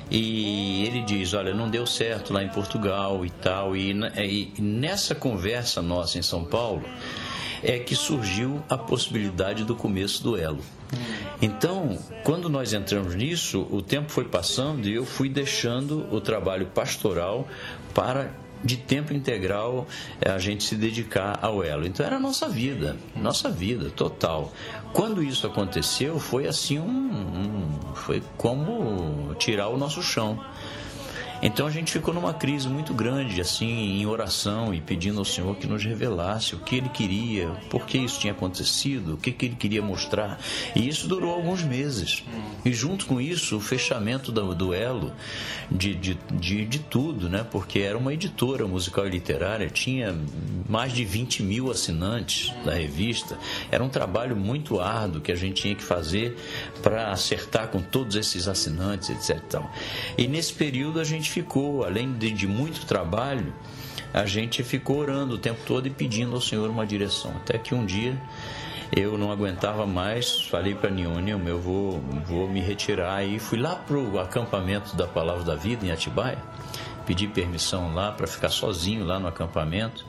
e 0.09 0.85
ele 0.85 1.01
diz: 1.01 1.33
Olha, 1.33 1.53
não 1.55 1.69
deu 1.69 1.87
certo 1.87 2.33
lá 2.33 2.43
em 2.43 2.49
Portugal 2.49 3.25
e 3.25 3.29
tal. 3.31 3.75
E, 3.75 3.91
e 3.91 4.61
nessa 4.61 5.15
conversa 5.15 5.81
nossa 5.81 6.19
em 6.19 6.21
São 6.21 6.45
Paulo 6.45 6.83
é 7.63 7.77
que 7.79 7.95
surgiu 7.95 8.61
a 8.69 8.77
possibilidade 8.77 9.63
do 9.63 9.75
começo 9.75 10.23
do 10.23 10.37
Elo. 10.37 10.63
Então, 11.41 11.97
quando 12.23 12.49
nós 12.49 12.73
entramos 12.73 13.15
nisso, 13.15 13.67
o 13.71 13.81
tempo 13.81 14.11
foi 14.11 14.25
passando 14.25 14.87
e 14.87 14.93
eu 14.93 15.05
fui 15.05 15.29
deixando 15.29 16.07
o 16.13 16.19
trabalho 16.19 16.67
pastoral 16.67 17.47
para 17.93 18.31
de 18.63 18.77
tempo 18.77 19.13
integral 19.13 19.87
é, 20.19 20.29
a 20.29 20.39
gente 20.39 20.63
se 20.63 20.75
dedicar 20.75 21.39
ao 21.41 21.63
elo. 21.63 21.85
Então 21.85 22.05
era 22.05 22.17
a 22.17 22.19
nossa 22.19 22.47
vida, 22.47 22.97
nossa 23.15 23.49
vida 23.49 23.89
total. 23.89 24.51
Quando 24.93 25.23
isso 25.23 25.47
aconteceu, 25.47 26.19
foi 26.19 26.47
assim 26.47 26.79
um, 26.79 26.85
um 26.89 27.95
foi 27.95 28.21
como 28.37 29.33
tirar 29.35 29.69
o 29.69 29.77
nosso 29.77 30.01
chão. 30.01 30.39
Então 31.41 31.65
a 31.65 31.71
gente 31.71 31.91
ficou 31.91 32.13
numa 32.13 32.33
crise 32.33 32.69
muito 32.69 32.93
grande, 32.93 33.41
assim, 33.41 33.99
em 33.99 34.05
oração 34.05 34.73
e 34.73 34.79
pedindo 34.79 35.17
ao 35.17 35.25
Senhor 35.25 35.55
que 35.55 35.65
nos 35.65 35.83
revelasse 35.83 36.53
o 36.53 36.59
que 36.59 36.75
Ele 36.75 36.89
queria, 36.89 37.49
por 37.69 37.85
que 37.85 37.97
isso 37.97 38.19
tinha 38.19 38.33
acontecido, 38.33 39.15
o 39.15 39.17
que, 39.17 39.31
que 39.31 39.47
Ele 39.47 39.55
queria 39.55 39.81
mostrar. 39.81 40.39
E 40.75 40.87
isso 40.87 41.07
durou 41.07 41.33
alguns 41.33 41.63
meses. 41.63 42.23
E 42.63 42.71
junto 42.71 43.07
com 43.07 43.19
isso, 43.19 43.57
o 43.57 43.59
fechamento 43.59 44.31
do 44.31 44.53
duelo 44.53 45.11
de, 45.71 45.95
de, 45.95 46.19
de, 46.31 46.65
de 46.65 46.79
tudo, 46.79 47.27
né? 47.27 47.45
Porque 47.49 47.79
era 47.79 47.97
uma 47.97 48.13
editora 48.13 48.67
musical 48.67 49.07
e 49.07 49.09
literária, 49.09 49.69
tinha 49.69 50.15
mais 50.69 50.93
de 50.93 51.03
20 51.03 51.41
mil 51.41 51.71
assinantes 51.71 52.53
da 52.63 52.73
revista. 52.73 53.37
Era 53.71 53.83
um 53.83 53.89
trabalho 53.89 54.35
muito 54.35 54.79
árduo 54.79 55.21
que 55.21 55.31
a 55.31 55.35
gente 55.35 55.61
tinha 55.61 55.75
que 55.75 55.83
fazer 55.83 56.37
para 56.83 57.11
acertar 57.11 57.69
com 57.69 57.81
todos 57.81 58.15
esses 58.15 58.47
assinantes, 58.47 59.09
etc. 59.09 59.61
E 60.17 60.27
nesse 60.27 60.53
período 60.53 60.99
a 60.99 61.03
gente 61.03 61.30
ficou, 61.31 61.85
além 61.85 62.11
de, 62.13 62.31
de 62.31 62.45
muito 62.45 62.85
trabalho, 62.85 63.53
a 64.13 64.25
gente 64.25 64.61
ficou 64.63 64.97
orando 64.97 65.35
o 65.35 65.37
tempo 65.37 65.61
todo 65.65 65.87
e 65.87 65.89
pedindo 65.89 66.35
ao 66.35 66.41
Senhor 66.41 66.69
uma 66.69 66.85
direção. 66.85 67.31
Até 67.37 67.57
que 67.57 67.73
um 67.73 67.85
dia 67.85 68.19
eu 68.93 69.17
não 69.17 69.31
aguentava 69.31 69.87
mais, 69.87 70.41
falei 70.41 70.75
para 70.75 70.89
Niônio, 70.89 71.41
eu 71.47 71.59
vou, 71.59 72.01
vou 72.25 72.49
me 72.49 72.59
retirar 72.59 73.23
e 73.23 73.39
fui 73.39 73.57
lá 73.57 73.75
pro 73.75 74.19
acampamento 74.19 74.95
da 74.97 75.07
Palavra 75.07 75.43
da 75.45 75.55
Vida 75.55 75.85
em 75.85 75.91
Atibaia, 75.91 76.37
pedi 77.05 77.27
permissão 77.27 77.93
lá 77.95 78.11
para 78.11 78.27
ficar 78.27 78.49
sozinho 78.49 79.05
lá 79.05 79.17
no 79.17 79.27
acampamento. 79.27 80.05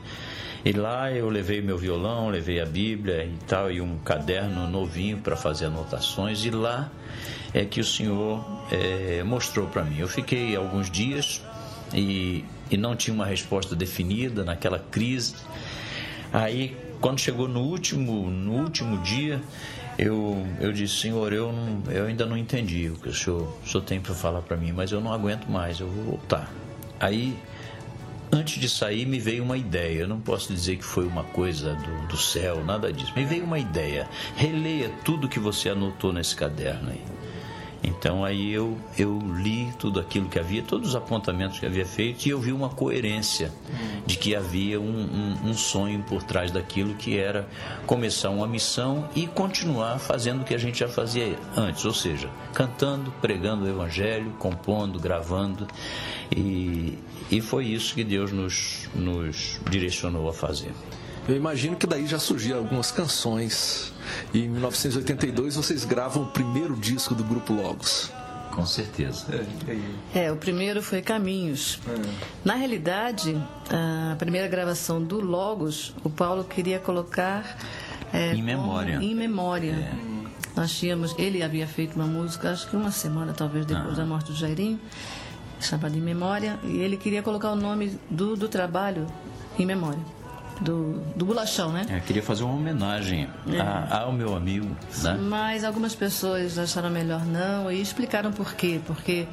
E 0.65 0.71
lá 0.71 1.11
eu 1.11 1.29
levei 1.29 1.61
meu 1.61 1.77
violão, 1.77 2.29
levei 2.29 2.61
a 2.61 2.65
Bíblia 2.65 3.25
e 3.25 3.37
tal, 3.45 3.69
e 3.69 3.81
um 3.81 3.97
caderno 3.97 4.65
novinho 4.69 5.17
para 5.17 5.35
fazer 5.35 5.65
anotações. 5.65 6.45
E 6.45 6.49
lá 6.49 6.89
é 7.53 7.65
que 7.65 7.81
o 7.81 7.83
Senhor 7.83 8.43
é, 8.71 9.23
mostrou 9.23 9.67
para 9.67 9.83
mim. 9.83 9.99
Eu 9.99 10.07
fiquei 10.07 10.55
alguns 10.55 10.89
dias 10.89 11.41
e, 11.93 12.45
e 12.71 12.77
não 12.77 12.95
tinha 12.95 13.13
uma 13.13 13.25
resposta 13.25 13.75
definida 13.75 14.45
naquela 14.45 14.79
crise. 14.79 15.35
Aí, 16.31 16.77
quando 17.01 17.19
chegou 17.19 17.47
no 17.49 17.59
último, 17.59 18.29
no 18.31 18.53
último 18.53 18.97
dia, 19.03 19.41
eu, 19.97 20.47
eu 20.61 20.71
disse, 20.71 20.95
Senhor, 20.95 21.33
eu, 21.33 21.51
não, 21.51 21.83
eu 21.91 22.05
ainda 22.05 22.25
não 22.25 22.37
entendi 22.37 22.89
o 22.89 22.95
que 22.95 23.09
o 23.09 23.13
Senhor, 23.13 23.53
o 23.63 23.67
senhor 23.67 23.83
tem 23.83 23.99
para 23.99 24.15
falar 24.15 24.41
para 24.41 24.55
mim, 24.55 24.71
mas 24.71 24.93
eu 24.93 25.01
não 25.01 25.11
aguento 25.11 25.45
mais, 25.47 25.79
eu 25.81 25.87
vou 25.87 26.03
voltar. 26.05 26.49
Aí 26.99 27.37
Antes 28.33 28.59
de 28.59 28.67
sair, 28.67 29.05
me 29.05 29.19
veio 29.19 29.43
uma 29.43 29.55
ideia. 29.55 29.99
Eu 29.99 30.07
não 30.07 30.19
posso 30.19 30.51
dizer 30.51 30.77
que 30.77 30.83
foi 30.83 31.05
uma 31.05 31.23
coisa 31.23 31.75
do, 31.75 32.07
do 32.07 32.17
céu, 32.17 32.65
nada 32.65 32.91
disso. 32.91 33.13
Me 33.15 33.23
veio 33.23 33.43
uma 33.43 33.59
ideia. 33.59 34.09
Releia 34.35 34.89
tudo 35.05 35.29
que 35.29 35.39
você 35.39 35.69
anotou 35.69 36.11
nesse 36.11 36.35
caderno 36.35 36.89
aí. 36.89 37.01
Então 37.83 38.23
aí 38.23 38.51
eu, 38.51 38.77
eu 38.97 39.19
li 39.35 39.73
tudo 39.77 39.99
aquilo 39.99 40.29
que 40.29 40.39
havia, 40.39 40.63
todos 40.63 40.89
os 40.89 40.95
apontamentos 40.95 41.59
que 41.59 41.65
havia 41.65 41.85
feito 41.85 42.25
e 42.25 42.29
eu 42.29 42.39
vi 42.39 42.53
uma 42.53 42.69
coerência 42.69 43.51
de 44.05 44.17
que 44.17 44.35
havia 44.35 44.79
um, 44.79 44.85
um, 44.85 45.49
um, 45.49 45.53
sonho 45.53 46.01
por 46.03 46.23
trás 46.23 46.49
daquilo 46.49 46.93
que 46.95 47.17
era 47.17 47.47
começar 47.85 48.29
uma 48.29 48.47
missão 48.47 49.09
e 49.13 49.27
continuar 49.27 49.99
fazendo 49.99 50.41
o 50.41 50.45
que 50.45 50.55
a 50.55 50.57
gente 50.57 50.79
já 50.79 50.87
fazia 50.87 51.37
antes, 51.57 51.83
ou 51.83 51.93
seja, 51.93 52.29
cantando, 52.53 53.11
pregando 53.21 53.65
o 53.65 53.69
evangelho, 53.69 54.31
compondo, 54.39 54.97
gravando 54.97 55.67
e, 56.31 56.97
e 57.29 57.41
foi 57.41 57.65
isso 57.65 57.93
que 57.93 58.03
Deus 58.03 58.31
nos, 58.31 58.89
nos 58.95 59.59
direcionou 59.69 60.29
a 60.29 60.33
fazer. 60.33 60.71
Eu 61.27 61.35
imagino 61.37 61.75
que 61.77 61.87
daí 61.87 62.05
já 62.05 62.19
surgiram 62.19 62.59
algumas 62.59 62.91
canções. 62.91 63.93
E 64.33 64.43
em 64.43 64.49
1982 64.49 65.55
vocês 65.55 65.85
gravam 65.85 66.23
o 66.23 66.27
primeiro 66.27 66.75
disco 66.75 67.15
do 67.15 67.23
grupo 67.23 67.53
Logos. 67.53 68.11
Com 68.51 68.65
certeza. 68.65 69.25
É, 70.13 70.31
o 70.31 70.35
primeiro 70.35 70.81
foi 70.83 71.01
Caminhos. 71.01 71.79
É. 71.87 72.09
Na 72.45 72.55
realidade, 72.55 73.35
a 73.69 74.15
primeira 74.17 74.47
gravação 74.47 75.01
do 75.01 75.19
Logos, 75.19 75.95
o 76.03 76.09
Paulo 76.09 76.43
queria 76.43 76.79
colocar. 76.79 77.57
É, 78.11 78.35
em 78.35 78.43
memória. 78.43 78.99
em 79.01 79.15
memória. 79.15 79.71
É. 79.71 80.59
Nós 80.59 80.71
tínhamos. 80.71 81.15
Ele 81.17 81.41
havia 81.41 81.65
feito 81.65 81.95
uma 81.95 82.05
música, 82.05 82.51
acho 82.51 82.69
que 82.69 82.75
uma 82.75 82.91
semana 82.91 83.33
talvez 83.33 83.65
depois 83.65 83.93
ah. 83.93 84.01
da 84.01 84.05
morte 84.05 84.31
do 84.31 84.37
Jairinho, 84.37 84.79
chamada 85.59 85.97
Em 85.97 86.01
Memória, 86.01 86.59
e 86.63 86.77
ele 86.77 86.95
queria 86.95 87.23
colocar 87.23 87.49
o 87.49 87.55
nome 87.55 87.97
do, 88.07 88.35
do 88.35 88.47
trabalho 88.47 89.07
em 89.57 89.65
memória 89.65 90.22
do, 90.61 91.01
do 91.15 91.25
bolachão, 91.25 91.71
né? 91.71 91.85
É, 91.89 91.99
queria 91.99 92.21
fazer 92.21 92.43
uma 92.43 92.53
homenagem 92.53 93.29
é. 93.47 93.59
a, 93.59 94.01
ao 94.01 94.11
meu 94.11 94.35
amigo, 94.35 94.75
né? 95.01 95.17
Mas 95.21 95.63
algumas 95.63 95.95
pessoas 95.95 96.57
acharam 96.57 96.89
melhor 96.89 97.25
não 97.25 97.71
e 97.71 97.81
explicaram 97.81 98.31
por 98.31 98.53
quê. 98.53 98.79
Porque, 98.85 99.27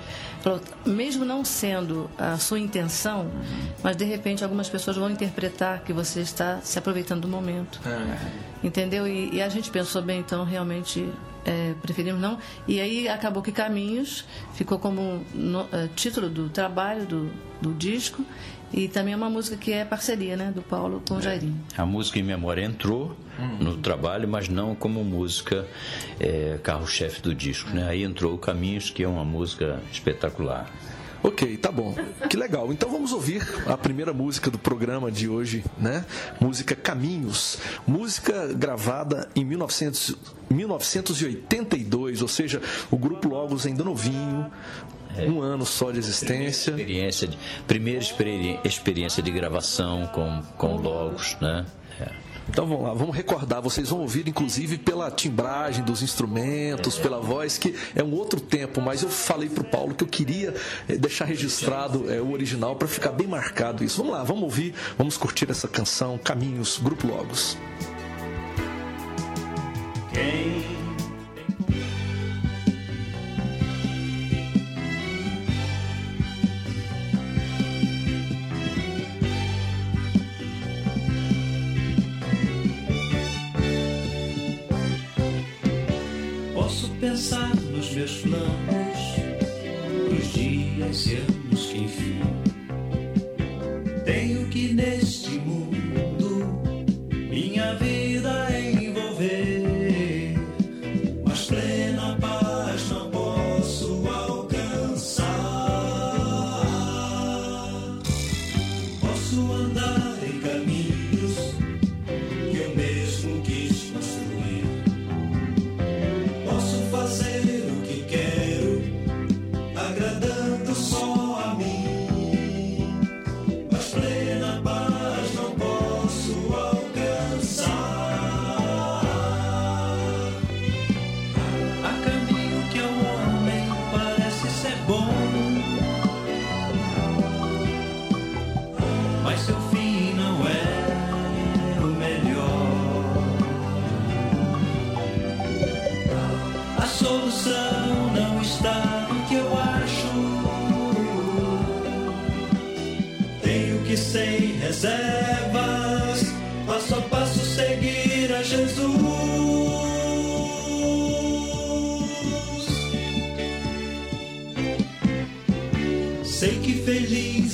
mesmo 0.84 1.24
não 1.24 1.44
sendo 1.44 2.10
a 2.18 2.38
sua 2.38 2.58
intenção, 2.58 3.22
uhum. 3.22 3.68
mas 3.82 3.96
de 3.96 4.04
repente 4.04 4.42
algumas 4.42 4.68
pessoas 4.68 4.96
vão 4.96 5.10
interpretar 5.10 5.80
que 5.80 5.92
você 5.92 6.20
está 6.20 6.60
se 6.62 6.78
aproveitando 6.78 7.22
do 7.22 7.28
momento. 7.28 7.80
É. 7.86 8.66
Entendeu? 8.66 9.06
E, 9.06 9.34
e, 9.34 9.42
a 9.42 9.48
gente 9.48 9.70
pensou 9.70 10.02
bem, 10.02 10.20
então 10.20 10.44
realmente 10.44 11.08
é, 11.44 11.74
preferimos 11.80 12.20
não. 12.20 12.38
E 12.66 12.80
aí 12.80 13.08
acabou 13.08 13.42
que 13.42 13.52
Caminhos 13.52 14.24
ficou 14.54 14.78
como 14.78 15.24
no, 15.34 15.62
uh, 15.62 15.88
título 15.94 16.28
do 16.28 16.48
trabalho 16.48 17.06
do, 17.06 17.30
do 17.60 17.72
disco 17.72 18.24
e 18.72 18.88
também 18.88 19.14
é 19.14 19.16
uma 19.16 19.30
música 19.30 19.56
que 19.56 19.72
é 19.72 19.84
parceria, 19.84 20.36
né, 20.36 20.52
do 20.54 20.62
Paulo 20.62 21.02
com 21.06 21.14
o 21.14 21.18
é. 21.18 21.22
Jairinho. 21.22 21.60
A 21.76 21.84
música 21.84 22.18
em 22.18 22.22
memória 22.22 22.62
entrou 22.62 23.16
hum. 23.38 23.56
no 23.60 23.76
trabalho, 23.78 24.28
mas 24.28 24.48
não 24.48 24.74
como 24.74 25.02
música 25.04 25.66
é, 26.18 26.58
carro-chefe 26.62 27.20
do 27.20 27.34
disco, 27.34 27.70
né? 27.70 27.88
Aí 27.88 28.02
entrou 28.02 28.34
o 28.34 28.38
Caminhos, 28.38 28.90
que 28.90 29.02
é 29.02 29.08
uma 29.08 29.24
música 29.24 29.80
espetacular. 29.92 30.70
Ok, 31.22 31.58
tá 31.58 31.70
bom. 31.70 31.94
Que 32.30 32.36
legal. 32.36 32.72
Então 32.72 32.90
vamos 32.90 33.12
ouvir 33.12 33.46
a 33.66 33.76
primeira 33.76 34.12
música 34.12 34.50
do 34.50 34.58
programa 34.58 35.10
de 35.10 35.28
hoje, 35.28 35.62
né? 35.76 36.04
Música 36.40 36.74
Caminhos. 36.74 37.58
Música 37.86 38.46
gravada 38.54 39.28
em 39.36 39.44
1900, 39.44 40.16
1982, 40.48 42.22
ou 42.22 42.28
seja, 42.28 42.62
o 42.90 42.96
grupo 42.96 43.28
Logos 43.28 43.66
ainda 43.66 43.84
novinho, 43.84 44.50
é. 45.16 45.26
Um 45.26 45.40
ano 45.40 45.66
só 45.66 45.90
de 45.90 45.98
existência. 45.98 46.72
Primeira 46.72 47.08
experiência 47.08 47.28
de, 47.28 47.38
primeira 47.66 48.00
experiência 48.64 49.22
de 49.22 49.30
gravação 49.30 50.06
com, 50.08 50.42
com 50.56 50.76
Logos, 50.76 51.36
né? 51.40 51.64
É. 52.00 52.08
Então 52.48 52.66
vamos 52.66 52.84
lá, 52.84 52.94
vamos 52.94 53.14
recordar. 53.14 53.62
Vocês 53.62 53.90
vão 53.90 54.00
ouvir, 54.00 54.26
inclusive, 54.26 54.78
pela 54.78 55.10
timbragem 55.10 55.84
dos 55.84 56.02
instrumentos, 56.02 56.98
é. 56.98 57.02
pela 57.02 57.20
voz, 57.20 57.58
que 57.58 57.74
é 57.94 58.02
um 58.02 58.12
outro 58.12 58.40
tempo. 58.40 58.80
Mas 58.80 59.02
eu 59.02 59.08
falei 59.08 59.48
para 59.48 59.62
o 59.62 59.66
Paulo 59.66 59.94
que 59.94 60.02
eu 60.02 60.08
queria 60.08 60.54
eh, 60.88 60.96
deixar 60.96 61.26
registrado 61.26 62.10
é, 62.12 62.20
o 62.20 62.32
original 62.32 62.74
para 62.74 62.88
ficar 62.88 63.12
bem 63.12 63.26
marcado 63.26 63.84
isso. 63.84 63.98
Vamos 63.98 64.12
lá, 64.12 64.24
vamos 64.24 64.42
ouvir, 64.42 64.74
vamos 64.98 65.16
curtir 65.16 65.48
essa 65.50 65.68
canção 65.68 66.18
Caminhos, 66.18 66.78
Grupo 66.78 67.06
Logos. 67.06 67.56
Quem 70.12 70.49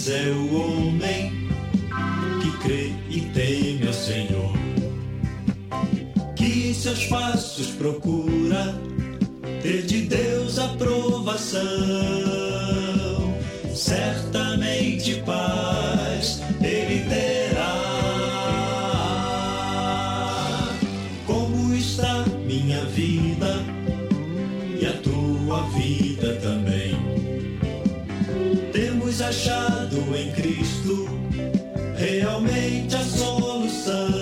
seu 0.07 0.76
em 30.15 30.31
Cristo 30.33 31.09
realmente 31.97 32.95
a 32.95 33.03
solução. 33.03 34.16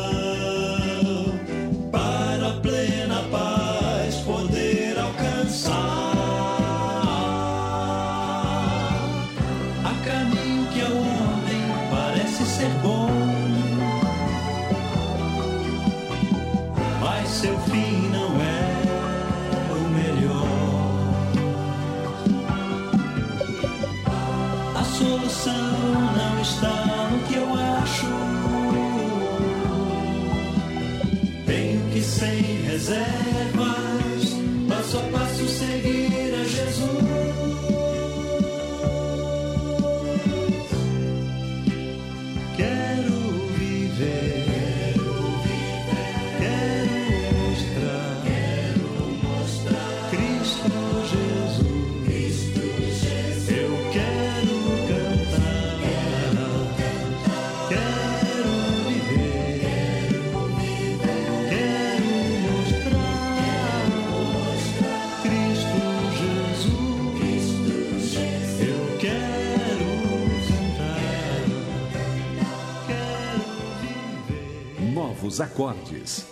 Acordes. 75.41 76.27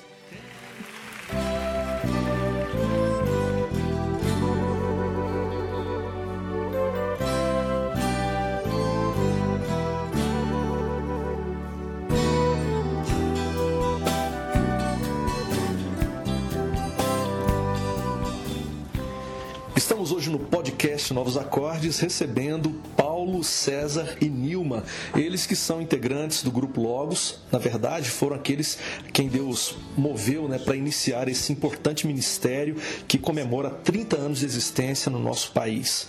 Estamos 19.74 20.12
hoje 20.12 20.30
no 20.30 20.38
podcast 20.38 21.12
Novos 21.12 21.36
Acordes 21.36 21.98
recebendo 21.98 22.70
Paulo, 22.96 23.42
César 23.42 24.16
e 24.20 24.28
Nilma, 24.72 24.84
eles 25.14 25.46
que 25.46 25.54
são 25.54 25.82
integrantes 25.82 26.42
do 26.42 26.50
grupo 26.50 26.80
Logos, 26.80 27.38
na 27.50 27.58
verdade 27.58 28.08
foram 28.08 28.36
aqueles 28.36 28.78
quem 29.12 29.28
Deus 29.28 29.76
moveu 29.96 30.48
né, 30.48 30.58
para 30.58 30.74
iniciar 30.74 31.28
esse 31.28 31.52
importante 31.52 32.06
ministério 32.06 32.76
que 33.06 33.18
comemora 33.18 33.70
30 33.70 34.16
anos 34.16 34.38
de 34.38 34.46
existência 34.46 35.10
no 35.10 35.18
nosso 35.18 35.52
país. 35.52 36.08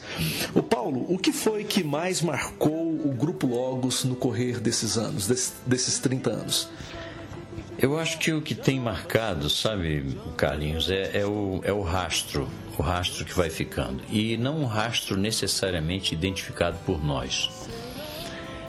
O 0.53 0.63
Paulo, 0.63 1.05
o 1.09 1.17
que 1.17 1.31
foi 1.31 1.63
que 1.63 1.83
mais 1.83 2.21
marcou 2.21 2.93
o 2.93 3.13
grupo 3.13 3.47
Logos 3.47 4.03
no 4.03 4.15
correr 4.15 4.59
desses 4.59 4.97
anos, 4.97 5.27
desses 5.67 5.99
30 5.99 6.29
anos? 6.29 6.69
Eu 7.77 7.99
acho 7.99 8.17
que 8.19 8.31
o 8.31 8.41
que 8.41 8.55
tem 8.55 8.79
marcado, 8.79 9.49
sabe, 9.49 10.15
Carlinhos, 10.37 10.89
é, 10.89 11.19
é, 11.19 11.25
o, 11.25 11.59
é 11.63 11.73
o 11.73 11.81
rastro, 11.81 12.47
o 12.77 12.81
rastro 12.81 13.25
que 13.25 13.33
vai 13.33 13.49
ficando. 13.49 14.01
E 14.09 14.37
não 14.37 14.59
um 14.59 14.65
rastro 14.65 15.17
necessariamente 15.17 16.13
identificado 16.13 16.77
por 16.85 17.03
nós, 17.03 17.49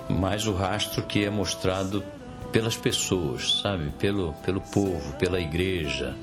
mas 0.09 0.47
o 0.47 0.53
rastro 0.53 1.03
que 1.03 1.25
é 1.25 1.31
mostrado 1.31 2.05
pelas 2.53 2.77
pessoas, 2.77 3.61
sabe, 3.63 3.91
pelo, 3.99 4.33
pelo 4.45 4.61
povo, 4.61 5.13
pela 5.15 5.41
igreja, 5.41 6.15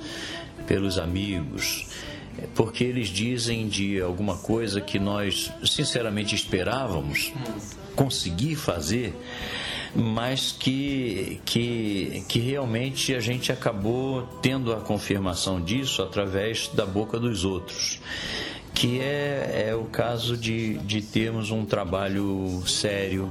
pelos 0.68 0.98
amigos 0.98 1.88
porque 2.56 2.84
eles 2.84 3.08
dizem 3.10 3.68
de 3.68 4.02
alguma 4.02 4.38
coisa 4.38 4.82
que 4.82 4.98
nós 5.00 5.52
sinceramente 5.66 6.36
esperávamos 6.36 7.34
conseguir 7.96 8.56
fazer, 8.56 9.14
mas 9.94 10.52
que, 10.52 11.42
que, 11.44 12.24
que 12.28 12.40
realmente 12.40 13.14
a 13.14 13.20
gente 13.20 13.52
acabou 13.52 14.24
tendo 14.42 14.74
a 14.74 14.78
confirmação 14.78 15.62
disso 15.62 16.02
através 16.02 16.68
da 16.70 16.86
boca 16.86 17.20
dos 17.20 17.44
outros. 17.44 18.00
Que 18.74 19.02
é, 19.02 19.66
é 19.68 19.76
o 19.76 19.84
caso 19.84 20.38
de, 20.38 20.78
de 20.78 21.02
termos 21.02 21.52
um 21.52 21.66
trabalho 21.66 22.64
sério, 22.66 23.30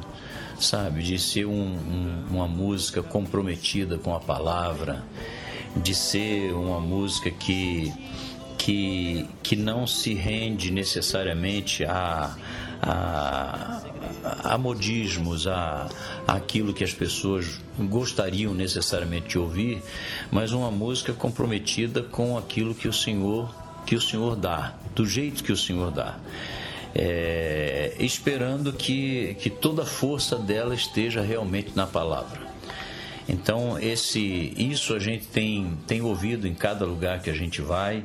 sabe? 0.61 1.03
De 1.03 1.19
ser 1.19 1.47
um, 1.47 1.53
um, 1.53 2.25
uma 2.31 2.47
música 2.47 3.03
comprometida 3.03 3.99
com 3.99 4.15
a 4.15 4.21
palavra, 4.21 5.05
de 5.77 5.95
ser 5.95 6.53
uma 6.53 6.81
música 6.81 7.31
que, 7.31 7.93
que, 8.59 9.27
que 9.43 9.57
não 9.57 9.87
se 9.87 10.15
rende 10.15 10.71
necessariamente 10.71 11.85
a, 11.85 12.37
a, 12.83 13.83
a 14.45 14.59
modismos, 14.59 15.47
a, 15.47 15.89
a 16.27 16.35
aquilo 16.35 16.75
que 16.75 16.85
as 16.85 16.93
pessoas 16.93 17.61
gostariam 17.79 18.55
necessariamente 18.55 19.29
de 19.29 19.39
ouvir, 19.39 19.83
mas 20.31 20.53
uma 20.53 20.71
música 20.71 21.13
comprometida 21.13 22.03
com 22.03 22.37
aquilo 22.37 22.75
que 22.75 22.89
o 22.89 22.93
Senhor 22.93 23.53
que 23.87 23.97
o 23.97 24.01
Senhor 24.01 24.37
dá, 24.37 24.75
do 24.95 25.07
jeito 25.07 25.43
que 25.43 25.53
o 25.53 25.57
Senhor 25.57 25.91
dá. 25.91 26.17
É, 26.95 27.95
esperando 28.01 28.73
que, 28.73 29.37
que 29.39 29.49
toda 29.49 29.83
a 29.83 29.87
força 29.87 30.37
dela 30.37 30.75
esteja 30.75 31.21
realmente 31.21 31.73
na 31.77 31.87
palavra. 31.87 32.51
Então, 33.29 33.79
esse, 33.79 34.53
isso 34.57 34.93
a 34.93 34.99
gente 34.99 35.27
tem, 35.29 35.79
tem 35.87 36.03
ouvido 36.03 36.49
em 36.49 36.55
cada 36.55 36.85
lugar 36.85 37.21
que 37.21 37.31
a 37.31 37.35
gente 37.35 37.63
vai. 37.63 38.05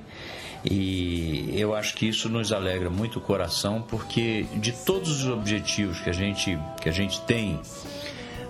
E 0.63 1.51
eu 1.55 1.75
acho 1.75 1.95
que 1.95 2.07
isso 2.07 2.27
nos 2.29 2.51
alegra 2.51 2.89
muito 2.89 3.19
o 3.19 3.21
coração, 3.21 3.81
porque 3.81 4.45
de 4.55 4.71
todos 4.71 5.23
os 5.23 5.29
objetivos 5.29 5.99
que 5.99 6.09
a 6.09 6.13
gente, 6.13 6.57
que 6.81 6.89
a 6.89 6.91
gente 6.91 7.21
tem, 7.21 7.59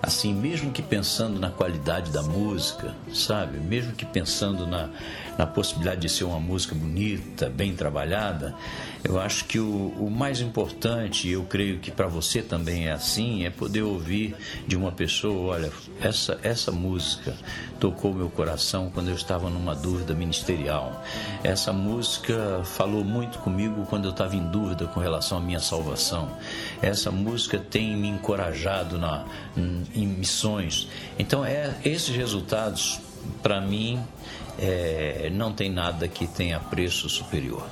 assim, 0.02 0.34
mesmo 0.34 0.70
que 0.70 0.82
pensando 0.82 1.38
na 1.38 1.50
qualidade 1.50 2.10
da 2.10 2.22
música, 2.22 2.94
sabe? 3.12 3.58
Mesmo 3.58 3.92
que 3.92 4.06
pensando 4.06 4.66
na, 4.66 4.90
na 5.36 5.46
possibilidade 5.46 6.00
de 6.00 6.08
ser 6.08 6.24
uma 6.24 6.40
música 6.40 6.74
bonita, 6.74 7.48
bem 7.48 7.74
trabalhada, 7.74 8.54
eu 9.04 9.20
acho 9.20 9.44
que 9.44 9.58
o, 9.60 9.94
o 10.00 10.10
mais 10.10 10.40
importante, 10.40 11.28
e 11.28 11.32
eu 11.32 11.44
creio 11.44 11.78
que 11.78 11.92
para 11.92 12.08
você 12.08 12.42
também 12.42 12.88
é 12.88 12.92
assim, 12.92 13.44
é 13.44 13.50
poder 13.50 13.82
ouvir 13.82 14.34
de 14.66 14.76
uma 14.76 14.90
pessoa: 14.90 15.54
olha, 15.54 15.70
essa, 16.00 16.38
essa 16.42 16.72
música 16.72 17.34
tocou 17.78 18.12
meu 18.12 18.28
coração 18.28 18.90
quando 18.92 19.08
eu 19.08 19.14
estava 19.14 19.48
numa 19.48 19.74
dúvida 19.74 20.12
ministerial. 20.12 21.04
Essa 21.44 21.72
música 21.72 22.62
falou 22.64 23.04
muito 23.04 23.38
comigo 23.38 23.86
quando 23.86 24.06
eu 24.06 24.10
estava 24.10 24.34
em 24.34 24.44
dúvida 24.50 24.86
com 24.86 24.98
relação 24.98 25.38
à 25.38 25.40
minha 25.40 25.60
salvação. 25.60 26.28
Essa 26.82 27.10
música 27.12 27.58
tem 27.58 27.96
me 27.96 28.08
encorajado 28.08 28.98
na, 28.98 29.24
em 29.56 30.06
missões. 30.06 30.88
Então, 31.18 31.44
é, 31.44 31.74
esses 31.84 32.14
resultados, 32.14 33.00
para 33.42 33.60
mim, 33.60 34.02
é, 34.58 35.30
não 35.32 35.52
tem 35.52 35.70
nada 35.70 36.08
que 36.08 36.26
tenha 36.26 36.58
preço 36.58 37.08
superior. 37.08 37.66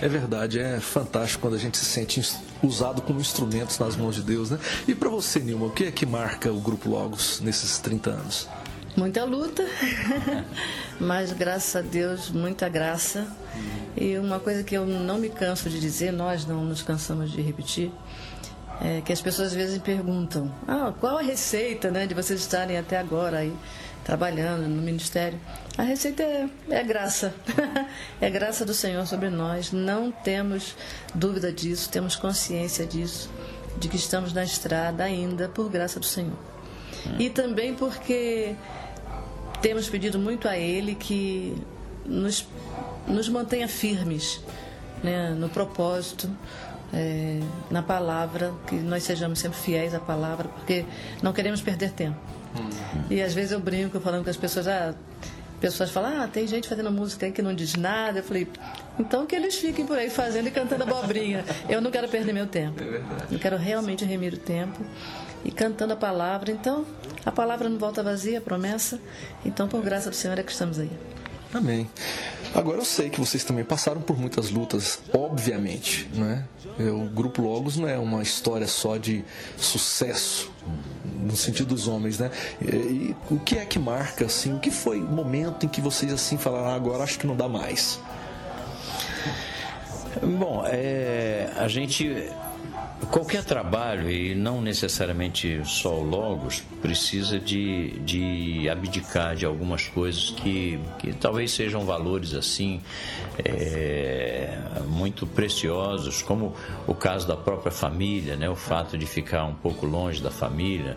É 0.00 0.08
verdade, 0.08 0.58
é 0.58 0.80
fantástico 0.80 1.42
quando 1.42 1.54
a 1.54 1.58
gente 1.58 1.76
se 1.76 1.84
sente 1.84 2.22
usado 2.62 3.02
como 3.02 3.20
instrumentos 3.20 3.78
nas 3.78 3.96
mãos 3.96 4.14
de 4.14 4.22
Deus, 4.22 4.50
né? 4.50 4.58
E 4.88 4.94
para 4.94 5.08
você, 5.08 5.40
Nilma, 5.40 5.66
o 5.66 5.70
que 5.70 5.84
é 5.84 5.92
que 5.92 6.06
marca 6.06 6.50
o 6.50 6.60
Grupo 6.60 6.88
Logos 6.88 7.40
nesses 7.40 7.78
30 7.78 8.10
anos? 8.10 8.48
Muita 8.96 9.24
luta, 9.24 9.64
mas 11.00 11.32
graças 11.32 11.76
a 11.76 11.80
Deus, 11.80 12.30
muita 12.30 12.68
graça. 12.68 13.26
E 13.96 14.16
uma 14.18 14.38
coisa 14.38 14.62
que 14.62 14.74
eu 14.74 14.86
não 14.86 15.18
me 15.18 15.28
canso 15.28 15.68
de 15.68 15.80
dizer, 15.80 16.12
nós 16.12 16.46
não 16.46 16.64
nos 16.64 16.82
cansamos 16.82 17.30
de 17.30 17.42
repetir, 17.42 17.92
é 18.80 19.00
que 19.00 19.12
as 19.12 19.20
pessoas 19.20 19.48
às 19.48 19.54
vezes 19.54 19.78
perguntam: 19.78 20.52
ah, 20.66 20.92
qual 20.98 21.18
a 21.18 21.22
receita 21.22 21.90
né, 21.90 22.06
de 22.06 22.14
vocês 22.14 22.40
estarem 22.40 22.78
até 22.78 22.96
agora 22.96 23.38
aí 23.38 23.54
trabalhando 24.04 24.68
no 24.68 24.82
ministério? 24.82 25.40
A 25.76 25.82
receita 25.82 26.22
é, 26.22 26.48
é 26.70 26.82
graça. 26.82 27.34
é 28.20 28.30
graça 28.30 28.64
do 28.64 28.74
Senhor 28.74 29.06
sobre 29.06 29.30
nós. 29.30 29.72
Não 29.72 30.10
temos 30.12 30.76
dúvida 31.14 31.52
disso, 31.52 31.90
temos 31.90 32.14
consciência 32.14 32.86
disso, 32.86 33.30
de 33.78 33.88
que 33.88 33.96
estamos 33.96 34.32
na 34.32 34.44
estrada 34.44 35.02
ainda 35.02 35.48
por 35.48 35.68
graça 35.68 35.98
do 35.98 36.06
Senhor. 36.06 36.38
E 37.18 37.28
também 37.28 37.74
porque 37.74 38.54
temos 39.60 39.88
pedido 39.88 40.18
muito 40.18 40.48
a 40.48 40.56
Ele 40.56 40.94
que 40.94 41.56
nos, 42.04 42.46
nos 43.06 43.28
mantenha 43.28 43.68
firmes 43.68 44.40
né, 45.02 45.30
no 45.30 45.48
propósito, 45.48 46.30
é, 46.92 47.40
na 47.70 47.82
palavra, 47.82 48.52
que 48.66 48.76
nós 48.76 49.02
sejamos 49.02 49.38
sempre 49.38 49.58
fiéis 49.58 49.94
à 49.94 50.00
palavra, 50.00 50.48
porque 50.48 50.84
não 51.22 51.32
queremos 51.32 51.60
perder 51.60 51.92
tempo. 51.92 52.16
Uhum. 52.54 53.04
E 53.10 53.22
às 53.22 53.34
vezes 53.34 53.52
eu 53.52 53.60
brinco 53.60 54.00
falando 54.00 54.24
com 54.24 54.30
as 54.30 54.36
pessoas, 54.36 54.68
ah, 54.68 54.94
pessoas 55.60 55.90
falam, 55.90 56.22
ah, 56.22 56.28
tem 56.28 56.46
gente 56.46 56.68
fazendo 56.68 56.90
música 56.90 57.26
aí 57.26 57.32
que 57.32 57.42
não 57.42 57.54
diz 57.54 57.74
nada. 57.74 58.18
Eu 58.20 58.24
falei, 58.24 58.46
então 58.98 59.26
que 59.26 59.34
eles 59.34 59.56
fiquem 59.56 59.86
por 59.86 59.96
aí 59.96 60.10
fazendo 60.10 60.48
e 60.48 60.50
cantando 60.50 60.82
abobrinha. 60.82 61.44
Eu 61.68 61.80
não 61.80 61.90
quero 61.90 62.08
perder 62.08 62.32
meu 62.32 62.46
tempo. 62.46 62.82
É 62.82 63.34
eu 63.34 63.38
quero 63.38 63.56
realmente 63.56 64.04
remir 64.04 64.34
o 64.34 64.38
tempo 64.38 64.80
e 65.44 65.50
cantando 65.50 65.92
a 65.92 65.96
palavra. 65.96 66.50
Então, 66.50 66.84
a 67.24 67.32
palavra 67.32 67.68
não 67.68 67.78
volta 67.78 68.02
vazia, 68.02 68.38
a 68.38 68.40
promessa. 68.40 69.00
Então, 69.44 69.68
por 69.68 69.82
graça 69.82 70.10
do 70.10 70.16
Senhor 70.16 70.38
é 70.38 70.42
que 70.42 70.52
estamos 70.52 70.78
aí. 70.78 70.90
Amém. 71.52 71.88
Agora 72.54 72.78
eu 72.78 72.84
sei 72.84 73.10
que 73.10 73.18
vocês 73.18 73.42
também 73.42 73.64
passaram 73.64 74.00
por 74.00 74.18
muitas 74.18 74.50
lutas, 74.50 75.00
obviamente, 75.12 76.08
né? 76.14 76.44
O 76.78 77.08
Grupo 77.08 77.42
Logos 77.42 77.76
não 77.76 77.88
é 77.88 77.98
uma 77.98 78.22
história 78.22 78.66
só 78.66 78.96
de 78.96 79.24
sucesso 79.56 80.52
no 81.04 81.36
sentido 81.36 81.68
dos 81.68 81.86
homens, 81.88 82.18
né? 82.18 82.30
E, 82.60 82.66
e, 82.66 83.16
o 83.30 83.38
que 83.38 83.58
é 83.58 83.64
que 83.64 83.78
marca 83.78 84.26
assim? 84.26 84.54
O 84.54 84.60
que 84.60 84.70
foi 84.70 85.00
o 85.00 85.04
momento 85.04 85.66
em 85.66 85.68
que 85.68 85.80
vocês 85.80 86.12
assim 86.12 86.36
falaram 86.38 86.68
ah, 86.68 86.74
agora 86.74 87.02
acho 87.02 87.18
que 87.18 87.26
não 87.26 87.36
dá 87.36 87.48
mais? 87.48 88.00
Bom, 90.22 90.64
é, 90.66 91.50
a 91.56 91.68
gente 91.68 92.30
Qualquer 93.10 93.44
trabalho, 93.44 94.10
e 94.10 94.34
não 94.34 94.60
necessariamente 94.60 95.60
só 95.64 95.94
o 95.94 96.02
Logos, 96.02 96.62
precisa 96.80 97.38
de, 97.38 97.90
de 98.00 98.68
abdicar 98.68 99.36
de 99.36 99.44
algumas 99.44 99.86
coisas 99.86 100.30
que, 100.30 100.78
que 100.98 101.12
talvez 101.12 101.50
sejam 101.52 101.84
valores 101.84 102.34
assim 102.34 102.80
é, 103.44 104.58
muito 104.86 105.26
preciosos, 105.26 106.22
como 106.22 106.54
o 106.86 106.94
caso 106.94 107.26
da 107.26 107.36
própria 107.36 107.72
família, 107.72 108.36
né? 108.36 108.48
o 108.48 108.56
fato 108.56 108.96
de 108.96 109.06
ficar 109.06 109.44
um 109.44 109.54
pouco 109.54 109.86
longe 109.86 110.22
da 110.22 110.30
família. 110.30 110.96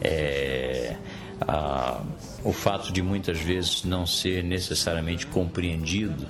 É, 0.00 0.96
a, 1.40 2.02
o 2.44 2.52
fato 2.52 2.92
de 2.92 3.02
muitas 3.02 3.38
vezes 3.40 3.84
não 3.84 4.06
ser 4.06 4.44
necessariamente 4.44 5.26
compreendido 5.26 6.26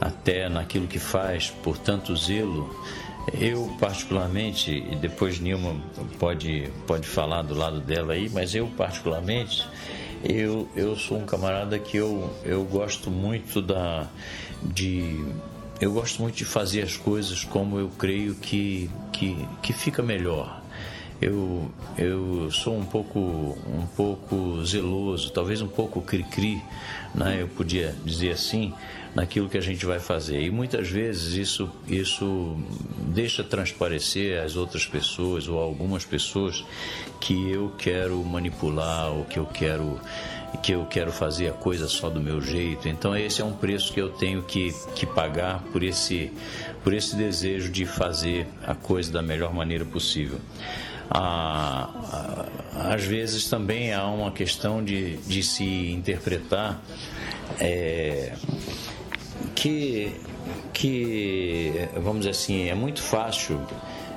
até 0.00 0.48
naquilo 0.48 0.86
que 0.86 0.98
faz 0.98 1.50
por 1.50 1.78
tanto 1.78 2.16
zelo 2.16 2.68
eu, 3.32 3.74
particularmente, 3.80 4.70
e 4.70 4.96
depois 4.96 5.40
Nilma 5.40 5.76
pode, 6.18 6.70
pode 6.86 7.06
falar 7.06 7.42
do 7.42 7.54
lado 7.54 7.80
dela 7.80 8.12
aí, 8.12 8.28
mas 8.28 8.54
eu, 8.54 8.66
particularmente, 8.76 9.66
eu, 10.22 10.68
eu 10.76 10.96
sou 10.96 11.18
um 11.18 11.26
camarada 11.26 11.78
que 11.78 11.96
eu, 11.96 12.30
eu 12.44 12.64
gosto 12.64 13.10
muito 13.10 13.62
da, 13.62 14.08
de 14.62 15.24
eu 15.80 15.92
gosto 15.92 16.22
muito 16.22 16.36
de 16.36 16.44
fazer 16.44 16.82
as 16.82 16.96
coisas 16.96 17.44
como 17.44 17.78
eu 17.78 17.88
creio 17.98 18.34
que, 18.36 18.88
que, 19.12 19.46
que 19.60 19.72
fica 19.72 20.02
melhor. 20.02 20.62
Eu, 21.20 21.70
eu 21.96 22.50
sou 22.50 22.76
um 22.76 22.84
pouco, 22.84 23.18
um 23.18 23.86
pouco 23.96 24.64
zeloso, 24.64 25.30
talvez 25.30 25.60
um 25.60 25.68
pouco 25.68 26.00
cri-cri, 26.00 26.62
né? 27.14 27.38
eu 27.40 27.48
podia 27.48 27.94
dizer 28.04 28.32
assim, 28.32 28.72
naquilo 29.14 29.48
que 29.48 29.56
a 29.56 29.60
gente 29.60 29.86
vai 29.86 30.00
fazer. 30.00 30.40
E 30.40 30.50
muitas 30.50 30.88
vezes 30.88 31.34
isso, 31.34 31.70
isso 31.86 32.56
deixa 33.08 33.44
transparecer 33.44 34.42
às 34.42 34.56
outras 34.56 34.84
pessoas 34.84 35.48
ou 35.48 35.58
algumas 35.58 36.04
pessoas 36.04 36.64
que 37.20 37.50
eu 37.50 37.72
quero 37.78 38.22
manipular 38.24 39.12
ou 39.12 39.24
que 39.24 39.38
eu 39.38 39.46
quero 39.46 40.00
que 40.62 40.70
eu 40.72 40.86
quero 40.86 41.10
fazer 41.10 41.48
a 41.48 41.52
coisa 41.52 41.88
só 41.88 42.08
do 42.08 42.20
meu 42.20 42.40
jeito. 42.40 42.88
Então 42.88 43.16
esse 43.16 43.42
é 43.42 43.44
um 43.44 43.52
preço 43.52 43.92
que 43.92 44.00
eu 44.00 44.10
tenho 44.10 44.40
que, 44.42 44.72
que 44.94 45.04
pagar 45.04 45.60
por 45.72 45.82
esse, 45.82 46.32
por 46.82 46.92
esse 46.92 47.16
desejo 47.16 47.72
de 47.72 47.84
fazer 47.84 48.46
a 48.64 48.74
coisa 48.74 49.12
da 49.12 49.20
melhor 49.20 49.52
maneira 49.52 49.84
possível. 49.84 50.38
Ah, 51.10 52.46
às 52.72 53.04
vezes 53.04 53.48
também 53.48 53.92
há 53.92 54.06
uma 54.06 54.30
questão 54.30 54.82
de, 54.82 55.16
de 55.18 55.42
se 55.42 55.64
interpretar 55.90 56.80
é, 57.58 58.32
que, 59.54 60.12
que, 60.72 61.72
vamos 61.94 62.18
dizer 62.18 62.30
assim, 62.30 62.68
é 62.68 62.74
muito 62.74 63.02
fácil 63.02 63.60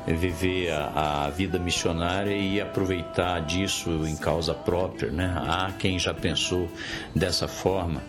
viver 0.05 0.71
a, 0.71 1.25
a, 1.25 1.29
vida 1.29 1.59
missionária 1.59 2.35
e 2.35 2.61
aproveitar 2.61 3.41
disso 3.41 4.07
em 4.07 4.15
causa 4.15 4.53
própria, 4.53 5.11
né? 5.11 5.33
Há 5.35 5.73
quem 5.77 5.99
já 5.99 6.13
pensou 6.13 6.69
dessa 7.13 7.47
forma 7.47 8.01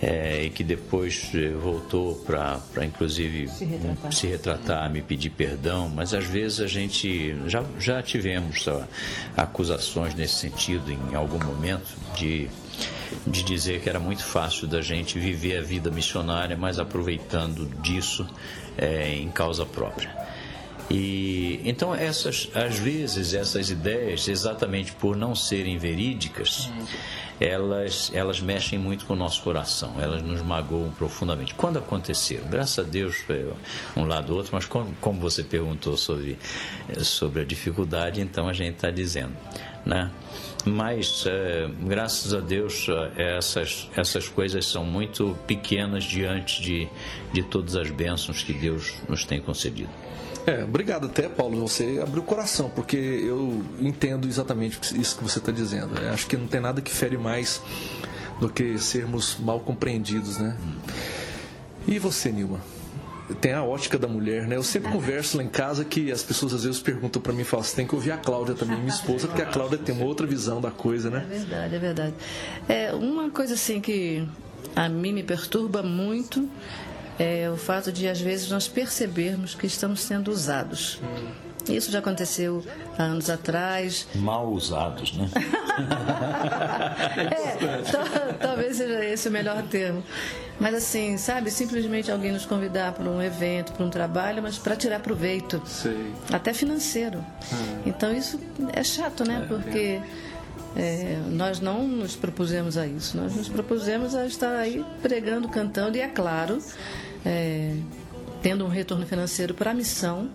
é, 0.00 0.44
e 0.44 0.50
que 0.50 0.62
depois 0.62 1.30
eh, 1.34 1.50
voltou 1.50 2.14
para, 2.14 2.60
inclusive, 2.84 3.48
se 3.48 3.64
retratar. 3.64 4.12
se 4.12 4.26
retratar, 4.28 4.90
me 4.92 5.02
pedir 5.02 5.30
perdão, 5.30 5.88
mas 5.88 6.14
às 6.14 6.24
vezes 6.24 6.60
a 6.60 6.68
gente 6.68 7.34
já, 7.48 7.64
já 7.80 8.00
tivemos 8.00 8.66
acusações 9.36 10.14
nesse 10.14 10.34
sentido 10.34 10.92
em 10.92 11.16
algum 11.16 11.44
momento 11.44 11.96
de 12.16 12.48
de 13.26 13.42
dizer 13.42 13.80
que 13.80 13.88
era 13.88 13.98
muito 14.00 14.24
fácil 14.24 14.66
da 14.66 14.80
gente 14.80 15.18
viver 15.18 15.58
a 15.58 15.62
vida 15.62 15.90
missionária, 15.90 16.56
mas 16.56 16.78
aproveitando 16.78 17.66
disso 17.80 18.26
é, 18.76 19.14
em 19.14 19.30
causa 19.30 19.64
própria. 19.66 20.16
E 20.90 21.60
então 21.64 21.94
essas, 21.94 22.48
às 22.54 22.78
vezes, 22.78 23.34
essas 23.34 23.70
ideias, 23.70 24.26
exatamente 24.26 24.92
por 24.92 25.16
não 25.16 25.34
serem 25.34 25.76
verídicas, 25.76 26.70
elas, 27.40 28.10
elas 28.14 28.40
mexem 28.40 28.78
muito 28.78 29.06
com 29.06 29.12
o 29.12 29.16
nosso 29.16 29.42
coração, 29.42 29.94
elas 30.00 30.22
nos 30.22 30.42
magoam 30.42 30.90
profundamente. 30.90 31.54
Quando 31.54 31.78
aconteceram, 31.78 32.48
graças 32.48 32.78
a 32.78 32.88
Deus, 32.88 33.16
um 33.96 34.04
lado 34.04 34.30
ou 34.30 34.38
outro, 34.38 34.54
mas 34.54 34.64
como, 34.64 34.94
como 35.00 35.20
você 35.20 35.42
perguntou 35.42 35.96
sobre, 35.96 36.38
sobre 36.98 37.42
a 37.42 37.44
dificuldade, 37.44 38.20
então 38.20 38.48
a 38.48 38.52
gente 38.52 38.74
está 38.74 38.90
dizendo, 38.90 39.36
né? 39.84 40.10
mas 40.64 41.24
é, 41.26 41.68
graças 41.82 42.34
a 42.34 42.40
Deus 42.40 42.86
é, 43.16 43.38
essas, 43.38 43.88
essas 43.96 44.28
coisas 44.28 44.66
são 44.66 44.84
muito 44.84 45.36
pequenas 45.46 46.04
diante 46.04 46.60
de, 46.60 46.88
de 47.32 47.42
todas 47.42 47.76
as 47.76 47.90
bênçãos 47.90 48.42
que 48.42 48.52
Deus 48.52 48.94
nos 49.08 49.24
tem 49.24 49.40
concedido. 49.40 49.90
É, 50.48 50.64
obrigado 50.64 51.06
até, 51.08 51.28
Paulo. 51.28 51.60
Você 51.68 52.00
abriu 52.02 52.22
o 52.22 52.24
coração, 52.24 52.70
porque 52.74 52.96
eu 52.96 53.62
entendo 53.78 54.26
exatamente 54.26 54.78
isso 54.98 55.18
que 55.18 55.22
você 55.22 55.38
está 55.38 55.52
dizendo. 55.52 56.00
Eu 56.00 56.10
acho 56.10 56.26
que 56.26 56.38
não 56.38 56.46
tem 56.46 56.58
nada 56.58 56.80
que 56.80 56.90
fere 56.90 57.18
mais 57.18 57.60
do 58.40 58.48
que 58.48 58.78
sermos 58.78 59.36
mal 59.38 59.60
compreendidos, 59.60 60.38
né? 60.38 60.56
E 61.86 61.98
você, 61.98 62.32
Nilma? 62.32 62.60
tem 63.42 63.52
a 63.52 63.62
ótica 63.62 63.98
da 63.98 64.08
mulher, 64.08 64.46
né? 64.46 64.56
Eu 64.56 64.62
sempre 64.62 64.90
converso 64.90 65.36
lá 65.36 65.42
em 65.42 65.50
casa 65.50 65.84
que 65.84 66.10
as 66.10 66.22
pessoas 66.22 66.54
às 66.54 66.64
vezes 66.64 66.80
perguntam 66.80 67.20
para 67.20 67.30
mim, 67.30 67.44
falam, 67.44 67.62
você 67.62 67.76
tem 67.76 67.86
que 67.86 67.94
ouvir 67.94 68.10
a 68.12 68.16
Cláudia 68.16 68.54
também, 68.54 68.78
minha 68.78 68.88
esposa, 68.88 69.26
porque 69.26 69.42
a 69.42 69.46
Cláudia 69.46 69.76
tem 69.76 69.94
uma 69.94 70.06
outra 70.06 70.26
visão 70.26 70.62
da 70.62 70.70
coisa, 70.70 71.10
né? 71.10 71.26
É 71.30 71.34
verdade, 71.34 71.74
é 71.74 71.78
verdade. 71.78 72.14
É 72.66 72.94
uma 72.94 73.28
coisa 73.28 73.52
assim 73.52 73.82
que 73.82 74.26
a 74.74 74.88
mim 74.88 75.12
me 75.12 75.22
perturba 75.22 75.82
muito 75.82 76.48
é 77.18 77.50
o 77.50 77.56
fato 77.56 77.90
de 77.90 78.08
às 78.08 78.20
vezes 78.20 78.50
nós 78.50 78.68
percebermos 78.68 79.54
que 79.54 79.66
estamos 79.66 80.00
sendo 80.00 80.30
usados. 80.30 81.00
Isso 81.68 81.90
já 81.90 81.98
aconteceu 81.98 82.64
há 82.96 83.02
anos 83.02 83.28
atrás. 83.28 84.06
Mal 84.14 84.48
usados, 84.48 85.12
né? 85.12 85.28
é, 87.30 87.82
talvez 88.40 88.76
seja 88.76 89.04
esse 89.04 89.28
o 89.28 89.32
melhor 89.32 89.62
termo. 89.64 90.02
Mas 90.58 90.74
assim, 90.74 91.18
sabe, 91.18 91.50
simplesmente 91.50 92.10
alguém 92.10 92.32
nos 92.32 92.46
convidar 92.46 92.92
para 92.92 93.08
um 93.08 93.22
evento, 93.22 93.72
para 93.72 93.84
um 93.84 93.90
trabalho, 93.90 94.42
mas 94.42 94.56
para 94.58 94.74
tirar 94.76 95.00
proveito. 95.00 95.62
Sei. 95.66 96.12
Até 96.32 96.54
financeiro. 96.54 97.18
Hum. 97.18 97.82
Então 97.86 98.12
isso 98.12 98.40
é 98.72 98.82
chato, 98.82 99.24
né? 99.24 99.42
É, 99.42 99.46
Porque 99.46 100.00
é, 100.76 101.18
nós 101.28 101.60
não 101.60 101.86
nos 101.86 102.16
propusemos 102.16 102.76
a 102.76 102.86
isso. 102.86 103.16
Nós 103.16 103.34
nos 103.36 103.48
propusemos 103.48 104.14
a 104.14 104.26
estar 104.26 104.56
aí 104.56 104.84
pregando, 105.02 105.48
cantando 105.48 105.96
e, 105.96 106.00
é 106.00 106.08
claro, 106.08 106.60
é, 107.28 107.74
tendo 108.42 108.64
um 108.64 108.68
retorno 108.68 109.06
financeiro 109.06 109.52
para 109.52 109.72
a 109.72 109.74
missão. 109.74 110.30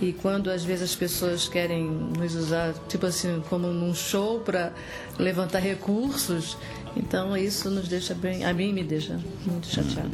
E 0.00 0.14
quando 0.14 0.50
às 0.50 0.64
vezes 0.64 0.84
as 0.84 0.94
pessoas 0.94 1.46
querem 1.46 1.84
nos 1.84 2.34
usar, 2.34 2.72
tipo 2.88 3.04
assim, 3.04 3.42
como 3.50 3.66
num 3.66 3.94
show 3.94 4.40
para 4.40 4.72
levantar 5.18 5.58
recursos, 5.58 6.56
então 6.96 7.36
isso 7.36 7.68
nos 7.68 7.86
deixa 7.86 8.14
bem, 8.14 8.42
a 8.46 8.54
mim 8.54 8.72
me 8.72 8.82
deixa 8.82 9.20
muito 9.44 9.66
chateada. 9.66 10.10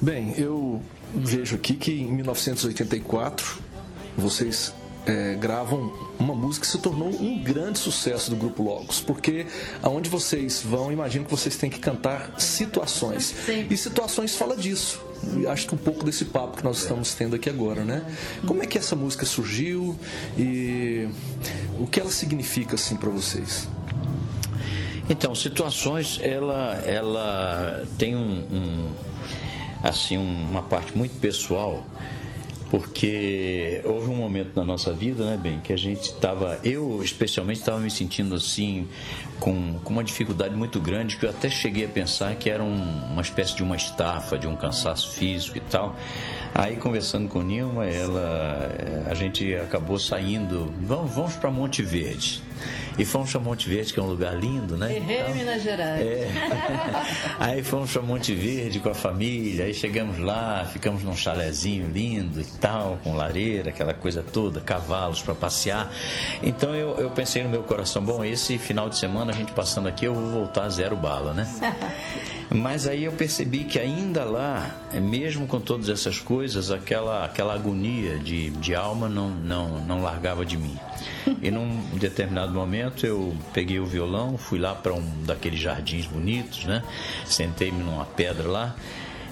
Bem, 0.00 0.32
eu 0.38 0.80
vejo 1.14 1.56
aqui 1.56 1.74
que 1.74 1.92
em 1.92 2.10
1984 2.10 3.58
vocês 4.16 4.72
é, 5.06 5.34
gravam 5.34 5.92
uma 6.18 6.34
música 6.34 6.66
que 6.66 6.70
se 6.70 6.78
tornou 6.78 7.08
um 7.08 7.42
grande 7.42 7.78
sucesso 7.78 8.30
do 8.30 8.36
grupo 8.36 8.62
Logos, 8.62 9.00
porque 9.00 9.46
aonde 9.82 10.08
vocês 10.08 10.62
vão, 10.62 10.90
imagino 10.90 11.24
que 11.24 11.30
vocês 11.30 11.56
têm 11.56 11.70
que 11.70 11.78
cantar 11.78 12.34
situações. 12.38 13.34
Sim. 13.44 13.66
E 13.68 13.76
situações 13.76 14.34
fala 14.34 14.56
disso. 14.56 15.00
E 15.36 15.46
acho 15.46 15.66
que 15.66 15.74
um 15.74 15.78
pouco 15.78 16.04
desse 16.04 16.26
papo 16.26 16.56
que 16.56 16.64
nós 16.64 16.78
estamos 16.78 17.14
tendo 17.14 17.36
aqui 17.36 17.48
agora, 17.48 17.84
né? 17.84 18.04
Como 18.46 18.62
é 18.62 18.66
que 18.66 18.76
essa 18.76 18.94
música 18.94 19.24
surgiu 19.24 19.98
e 20.36 21.08
o 21.78 21.86
que 21.86 21.98
ela 21.98 22.10
significa 22.10 22.74
assim 22.74 22.96
para 22.96 23.10
vocês? 23.10 23.68
Então, 25.08 25.34
situações, 25.34 26.18
ela, 26.22 26.74
ela 26.86 27.84
tem 27.98 28.16
um, 28.16 28.38
um 28.50 28.92
assim 29.82 30.16
uma 30.16 30.62
parte 30.62 30.96
muito 30.96 31.18
pessoal 31.20 31.84
porque 32.74 33.80
houve 33.84 34.10
um 34.10 34.16
momento 34.16 34.50
na 34.56 34.64
nossa 34.64 34.92
vida, 34.92 35.24
né, 35.24 35.38
bem, 35.40 35.60
que 35.60 35.72
a 35.72 35.76
gente 35.76 36.06
estava, 36.06 36.58
eu 36.64 37.00
especialmente 37.04 37.60
estava 37.60 37.78
me 37.78 37.88
sentindo 37.88 38.34
assim 38.34 38.88
com, 39.38 39.78
com 39.84 39.92
uma 39.92 40.02
dificuldade 40.02 40.56
muito 40.56 40.80
grande 40.80 41.16
que 41.16 41.24
eu 41.24 41.30
até 41.30 41.48
cheguei 41.48 41.84
a 41.84 41.88
pensar 41.88 42.34
que 42.34 42.50
era 42.50 42.64
um, 42.64 43.12
uma 43.12 43.22
espécie 43.22 43.54
de 43.54 43.62
uma 43.62 43.76
estafa, 43.76 44.36
de 44.36 44.48
um 44.48 44.56
cansaço 44.56 45.12
físico 45.12 45.56
e 45.56 45.60
tal. 45.60 45.94
Aí 46.52 46.74
conversando 46.74 47.28
com 47.28 47.42
Nilma, 47.42 47.86
ela, 47.86 48.72
a 49.08 49.14
gente 49.14 49.54
acabou 49.54 49.96
saindo, 49.96 50.74
vamos, 50.80 51.14
vamos 51.14 51.36
para 51.36 51.52
Monte 51.52 51.80
Verde. 51.80 52.42
E 52.98 53.04
fomos 53.04 53.30
para 53.30 53.40
Monte 53.40 53.68
Verde, 53.68 53.92
que 53.92 53.98
é 53.98 54.02
um 54.02 54.06
lugar 54.06 54.38
lindo, 54.38 54.76
né? 54.76 54.98
então, 54.98 55.34
Minas 55.34 55.62
Gerais. 55.62 56.00
É. 56.00 56.28
aí 57.40 57.62
fomos 57.62 57.92
para 57.92 58.02
Monte 58.02 58.34
Verde 58.34 58.78
com 58.78 58.88
a 58.88 58.94
família, 58.94 59.64
aí 59.64 59.74
chegamos 59.74 60.18
lá, 60.18 60.64
ficamos 60.64 61.02
num 61.02 61.16
chalezinho 61.16 61.88
lindo 61.90 62.40
e 62.40 62.44
tal, 62.44 62.98
com 63.02 63.14
lareira, 63.14 63.70
aquela 63.70 63.94
coisa 63.94 64.22
toda, 64.22 64.60
cavalos 64.60 65.20
para 65.22 65.34
passear. 65.34 65.92
Então 66.42 66.74
eu, 66.74 66.96
eu 66.98 67.10
pensei 67.10 67.42
no 67.42 67.48
meu 67.48 67.62
coração, 67.62 68.02
bom, 68.02 68.24
esse 68.24 68.58
final 68.58 68.88
de 68.88 68.96
semana 68.96 69.32
a 69.32 69.34
gente 69.34 69.52
passando 69.52 69.88
aqui, 69.88 70.04
eu 70.04 70.14
vou 70.14 70.30
voltar 70.30 70.68
zero 70.68 70.96
bala, 70.96 71.32
né? 71.32 71.48
Mas 72.54 72.86
aí 72.86 73.02
eu 73.02 73.10
percebi 73.10 73.64
que 73.64 73.80
ainda 73.80 74.22
lá, 74.22 74.70
mesmo 74.94 75.44
com 75.44 75.58
todas 75.58 75.88
essas 75.88 76.20
coisas, 76.20 76.70
aquela, 76.70 77.24
aquela 77.24 77.52
agonia 77.52 78.16
de, 78.16 78.50
de 78.50 78.76
alma 78.76 79.08
não, 79.08 79.28
não, 79.28 79.84
não 79.84 80.00
largava 80.00 80.46
de 80.46 80.56
mim. 80.56 80.78
E 81.42 81.50
num 81.50 81.80
determinado 81.94 82.52
momento 82.52 83.04
eu 83.04 83.36
peguei 83.52 83.80
o 83.80 83.86
violão, 83.86 84.38
fui 84.38 84.60
lá 84.60 84.72
para 84.72 84.94
um 84.94 85.02
daqueles 85.24 85.58
jardins 85.58 86.06
bonitos, 86.06 86.64
né? 86.64 86.84
Sentei-me 87.26 87.82
numa 87.82 88.04
pedra 88.04 88.48
lá 88.48 88.76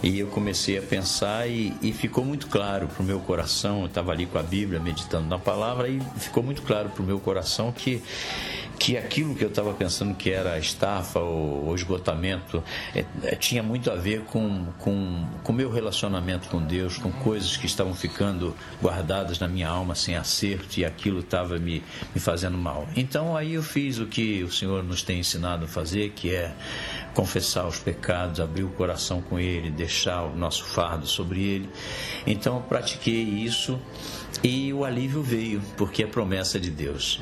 e 0.03 0.19
eu 0.19 0.27
comecei 0.27 0.77
a 0.79 0.83
pensar 0.83 1.49
e, 1.49 1.73
e 1.81 1.93
ficou 1.93 2.25
muito 2.25 2.49
claro 2.49 2.89
para 2.89 3.03
o 3.03 3.07
meu 3.07 3.21
coração. 3.21 3.81
Eu 3.81 3.87
estava 3.87 4.11
ali 4.11 4.27
com 4.27 4.39
a 4.39 4.43
Bíblia 4.43 4.81
meditando 4.81 5.29
na 5.29 5.39
palavra 5.39 5.89
e 5.89 6.01
ficou 6.17 6.43
muito 6.43 6.63
claro 6.63 6.89
para 6.89 7.03
o 7.03 7.07
meu 7.07 7.21
coração 7.21 7.71
que 7.71 8.03
que 8.79 8.97
aquilo 8.97 9.37
que 9.37 9.45
eu 9.45 9.49
estava 9.49 9.73
pensando 9.73 10.13
que 10.13 10.29
era 10.29 10.59
estafa 10.59 11.21
ou, 11.21 11.67
ou 11.67 11.75
esgotamento 11.75 12.65
é, 12.93 13.05
é, 13.23 13.37
tinha 13.37 13.63
muito 13.63 13.89
a 13.93 13.95
ver 13.95 14.23
com 14.23 14.45
o 14.45 14.67
com, 14.81 15.25
com 15.45 15.53
meu 15.53 15.71
relacionamento 15.71 16.49
com 16.49 16.61
Deus, 16.61 16.99
com 16.99 17.13
coisas 17.13 17.57
que 17.57 17.65
estavam 17.65 17.95
ficando 17.95 18.57
guardadas 18.83 19.39
na 19.39 19.47
minha 19.47 19.69
alma 19.69 19.95
sem 19.95 20.17
acerto 20.17 20.81
e 20.81 20.85
aquilo 20.85 21.21
estava 21.21 21.61
me, 21.61 21.81
me 22.13 22.21
fazendo 22.21 22.59
mal. 22.59 22.89
Então 22.97 23.37
aí 23.37 23.55
eu 23.55 23.63
fiz 23.63 24.01
o 24.01 24.07
que 24.07 24.43
o 24.43 24.51
Senhor 24.51 24.83
nos 24.83 25.03
tem 25.03 25.21
ensinado 25.21 25.67
a 25.67 25.69
fazer, 25.69 26.11
que 26.11 26.35
é 26.35 26.53
confessar 27.15 27.69
os 27.69 27.79
pecados, 27.79 28.41
abrir 28.41 28.65
o 28.65 28.71
coração 28.71 29.23
com 29.23 29.39
Ele, 29.39 29.71
deixar 29.71 29.92
o 30.33 30.37
nosso 30.37 30.65
fardo 30.65 31.07
sobre 31.07 31.43
Ele. 31.43 31.69
Então 32.27 32.57
eu 32.57 32.63
pratiquei 32.63 33.23
isso 33.23 33.79
e 34.43 34.73
o 34.73 34.85
alívio 34.85 35.23
veio, 35.23 35.63
porque 35.77 36.03
é 36.03 36.07
promessa 36.07 36.59
de 36.59 36.71
Deus. 36.71 37.21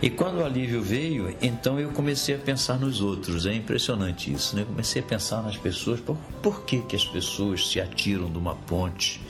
E 0.00 0.08
quando 0.08 0.38
o 0.38 0.44
alívio 0.44 0.82
veio, 0.82 1.34
então 1.42 1.78
eu 1.78 1.90
comecei 1.90 2.34
a 2.34 2.38
pensar 2.38 2.78
nos 2.78 3.00
outros. 3.00 3.46
É 3.46 3.54
impressionante 3.54 4.32
isso, 4.32 4.56
né? 4.56 4.64
comecei 4.64 5.02
a 5.02 5.04
pensar 5.04 5.42
nas 5.42 5.56
pessoas. 5.56 6.00
Por, 6.00 6.16
por 6.42 6.62
que, 6.64 6.80
que 6.82 6.96
as 6.96 7.04
pessoas 7.04 7.68
se 7.68 7.80
atiram 7.80 8.30
de 8.30 8.38
uma 8.38 8.54
ponte? 8.54 9.20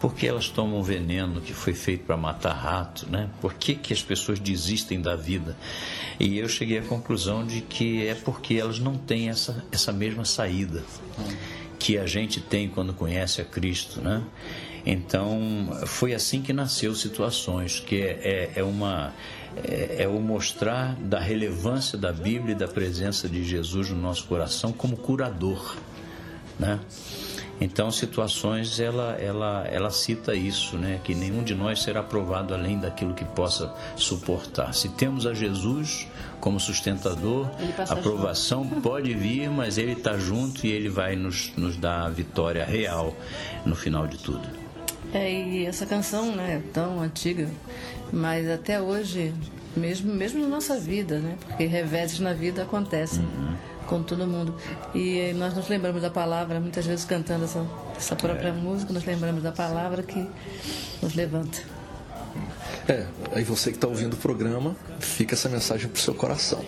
Por 0.00 0.14
que 0.14 0.26
elas 0.26 0.48
tomam 0.48 0.82
veneno 0.82 1.40
que 1.40 1.52
foi 1.52 1.74
feito 1.74 2.04
para 2.04 2.16
matar 2.16 2.54
rato, 2.54 3.08
né? 3.08 3.30
Por 3.40 3.54
que, 3.54 3.76
que 3.76 3.92
as 3.92 4.02
pessoas 4.02 4.40
desistem 4.40 5.00
da 5.00 5.14
vida? 5.14 5.56
E 6.18 6.38
eu 6.38 6.48
cheguei 6.48 6.78
à 6.78 6.82
conclusão 6.82 7.46
de 7.46 7.60
que 7.60 8.04
é 8.08 8.14
porque 8.16 8.54
elas 8.54 8.80
não 8.80 8.96
têm 8.96 9.28
essa, 9.28 9.64
essa 9.70 9.92
mesma 9.92 10.24
saída 10.24 10.82
que 11.82 11.98
a 11.98 12.06
gente 12.06 12.40
tem 12.40 12.68
quando 12.68 12.94
conhece 12.94 13.40
a 13.40 13.44
Cristo, 13.44 14.00
né? 14.00 14.22
Então, 14.86 15.68
foi 15.84 16.14
assim 16.14 16.40
que 16.40 16.52
nasceu 16.52 16.94
Situações, 16.94 17.80
que 17.80 18.00
é, 18.00 18.52
é, 18.54 18.60
é 18.60 18.62
uma 18.62 19.12
é, 19.56 20.04
é, 20.04 20.08
o 20.08 20.20
mostrar 20.20 20.94
da 20.94 21.18
relevância 21.18 21.98
da 21.98 22.12
Bíblia 22.12 22.54
e 22.54 22.58
da 22.58 22.68
presença 22.68 23.28
de 23.28 23.44
Jesus 23.44 23.90
no 23.90 24.00
nosso 24.00 24.24
coração 24.26 24.72
como 24.72 24.96
curador, 24.96 25.76
né? 26.58 26.78
Então, 27.60 27.90
situações, 27.90 28.80
ela, 28.80 29.12
ela, 29.20 29.64
ela 29.68 29.90
cita 29.90 30.34
isso, 30.34 30.76
né? 30.76 31.00
Que 31.02 31.14
nenhum 31.14 31.42
de 31.42 31.54
nós 31.54 31.82
será 31.82 32.02
provado 32.02 32.54
além 32.54 32.78
daquilo 32.78 33.14
que 33.14 33.24
possa 33.24 33.74
suportar. 33.96 34.72
Se 34.72 34.88
temos 34.88 35.26
a 35.26 35.34
Jesus 35.34 36.06
como 36.42 36.58
sustentador, 36.58 37.48
a 37.88 37.92
aprovação 37.92 38.64
junto. 38.64 38.80
pode 38.80 39.14
vir, 39.14 39.48
mas 39.48 39.78
Ele 39.78 39.92
está 39.92 40.18
junto 40.18 40.66
e 40.66 40.72
Ele 40.72 40.88
vai 40.88 41.14
nos, 41.14 41.52
nos 41.56 41.76
dar 41.76 42.06
a 42.06 42.08
vitória 42.08 42.64
real 42.64 43.14
no 43.64 43.76
final 43.76 44.08
de 44.08 44.18
tudo. 44.18 44.42
É, 45.14 45.32
e 45.32 45.64
essa 45.64 45.86
canção, 45.86 46.34
né, 46.34 46.60
tão 46.72 47.00
antiga, 47.00 47.48
mas 48.12 48.50
até 48.50 48.82
hoje, 48.82 49.32
mesmo, 49.76 50.12
mesmo 50.12 50.42
na 50.42 50.48
nossa 50.48 50.80
vida, 50.80 51.20
né, 51.20 51.36
porque 51.46 51.64
reveses 51.64 52.18
na 52.18 52.32
vida 52.32 52.64
acontecem 52.64 53.22
uhum. 53.22 53.54
com 53.86 54.02
todo 54.02 54.26
mundo. 54.26 54.56
E 54.92 55.32
nós 55.34 55.54
nos 55.54 55.68
lembramos 55.68 56.02
da 56.02 56.10
palavra, 56.10 56.58
muitas 56.58 56.84
vezes 56.84 57.04
cantando 57.04 57.44
essa, 57.44 57.64
essa 57.96 58.16
própria 58.16 58.48
é. 58.48 58.52
música, 58.52 58.92
nós 58.92 59.04
lembramos 59.04 59.44
da 59.44 59.52
palavra 59.52 60.02
que 60.02 60.28
nos 61.00 61.14
levanta. 61.14 61.81
É, 62.88 63.06
aí 63.32 63.44
você 63.44 63.70
que 63.70 63.76
está 63.76 63.86
ouvindo 63.86 64.14
o 64.14 64.16
programa, 64.16 64.76
fica 64.98 65.34
essa 65.34 65.48
mensagem 65.48 65.88
para 65.88 65.98
o 65.98 66.00
seu 66.00 66.14
coração. 66.14 66.64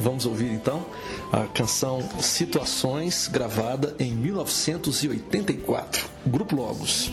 Vamos 0.00 0.26
ouvir 0.26 0.50
então 0.50 0.84
a 1.32 1.44
canção 1.46 2.06
Situações, 2.20 3.28
gravada 3.28 3.94
em 3.98 4.12
1984, 4.12 6.06
Grupo 6.26 6.56
Logos. 6.56 7.12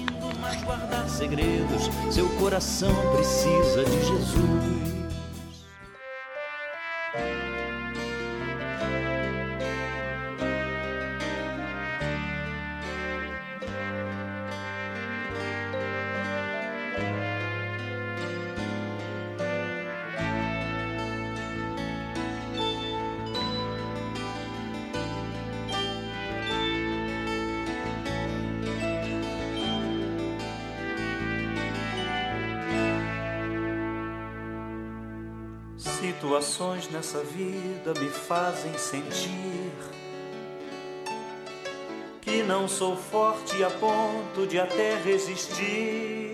guardar 0.65 1.07
segredos, 1.09 1.89
seu 2.11 2.27
coração 2.29 2.93
precisa 3.15 3.85
de 3.85 4.07
Jesus. 4.07 5.02
Nessa 36.93 37.23
vida 37.23 37.91
me 37.99 38.07
fazem 38.07 38.77
sentir 38.77 39.71
que 42.21 42.43
não 42.43 42.67
sou 42.67 42.95
forte 42.95 43.63
a 43.63 43.69
ponto 43.71 44.45
de 44.47 44.59
até 44.59 45.01
resistir. 45.01 46.31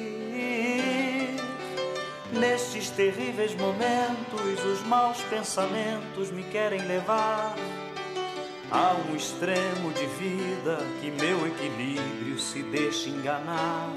Nestes 2.33 2.89
terríveis 2.89 3.55
momentos, 3.55 4.63
os 4.65 4.85
maus 4.85 5.21
pensamentos 5.29 6.29
me 6.29 6.43
querem 6.43 6.81
levar 6.81 7.55
a 8.69 8.95
um 9.09 9.15
extremo 9.15 9.93
de 9.93 10.05
vida 10.07 10.77
que 11.01 11.09
meu 11.09 11.47
equilíbrio 11.47 12.37
se 12.37 12.61
deixa 12.63 13.09
enganar. 13.09 13.93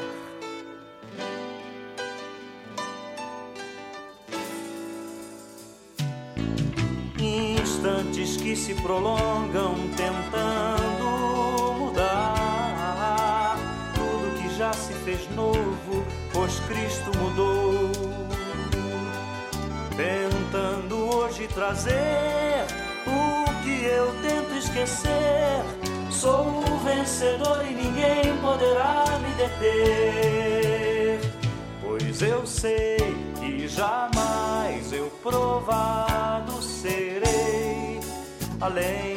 Instantes 7.83 8.37
que 8.37 8.55
se 8.55 8.75
prolongam 8.75 9.75
tentando 9.97 11.75
mudar 11.79 13.57
tudo 13.95 14.35
que 14.41 14.49
já 14.57 14.73
se 14.73 14.93
fez 15.05 15.29
novo, 15.35 16.05
pois 16.33 16.59
Cristo 16.61 17.11
mudou. 17.19 17.91
Tentando 19.97 21.17
hoje 21.17 21.47
trazer 21.49 22.65
o 23.07 23.45
que 23.63 23.85
eu 23.85 24.15
tento 24.23 24.55
esquecer. 24.57 25.63
Sou 26.11 26.61
o 26.61 26.79
vencedor 26.79 27.65
e 27.65 27.75
ninguém 27.75 28.37
poderá 28.41 29.05
me 29.19 29.35
deter. 29.35 31.21
Pois 31.81 32.23
eu 32.23 32.47
sei 32.47 32.97
que 33.39 33.69
jamais 33.69 34.93
eu 34.93 35.11
provado 35.23 36.13
serei 36.13 36.32
além 38.63 39.17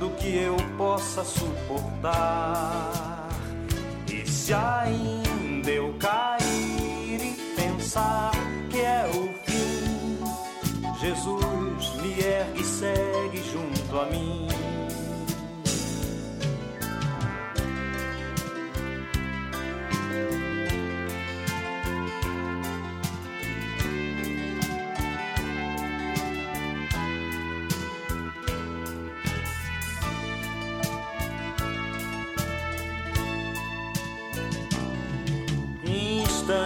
do 0.00 0.08
que 0.16 0.34
eu 0.36 0.56
possa 0.78 1.22
suportar. 1.22 2.90
E 4.10 4.26
se 4.26 4.54
ainda 4.54 5.70
eu 5.70 5.94
cair 5.98 7.20
e 7.20 7.36
pensar 7.54 8.32
que 8.70 8.80
é 8.80 9.06
o 9.14 9.28
fim, 9.44 10.18
Jesus 10.98 11.92
me 12.02 12.20
ergue 12.20 12.62
e 12.62 12.64
segue 12.64 13.42
junto 13.52 13.98
a 13.98 14.06
mim. 14.06 14.57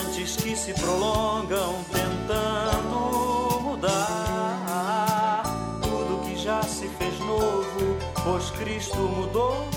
Instantes 0.03 0.37
que 0.37 0.57
se 0.57 0.75
prolongam 0.75 1.85
tentando 1.91 3.61
mudar 3.61 5.43
tudo 5.83 6.23
que 6.25 6.37
já 6.37 6.63
se 6.63 6.89
fez 6.89 7.19
novo, 7.21 7.97
pois 8.25 8.51
Cristo 8.51 8.99
mudou. 8.99 9.69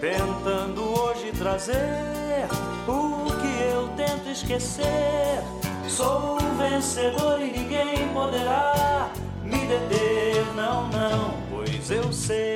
Tentando 0.00 0.82
hoje 1.00 1.32
trazer 1.32 2.46
o 2.86 3.26
que 3.40 3.62
eu 3.72 3.88
tento 3.96 4.28
esquecer. 4.30 5.42
Sou 5.88 6.38
um 6.40 6.56
vencedor 6.56 7.40
e 7.40 7.50
ninguém 7.50 8.08
poderá 8.12 9.10
me 9.42 9.66
deter, 9.66 10.44
não, 10.54 10.88
não, 10.88 11.34
pois 11.50 11.90
eu 11.90 12.12
sei 12.12 12.55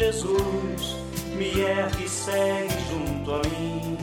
Jesus 0.00 0.96
me 1.36 1.60
ergue 1.60 2.06
e 2.06 2.08
segue 2.08 2.74
junto 2.88 3.34
a 3.34 3.42
mim. 3.50 3.98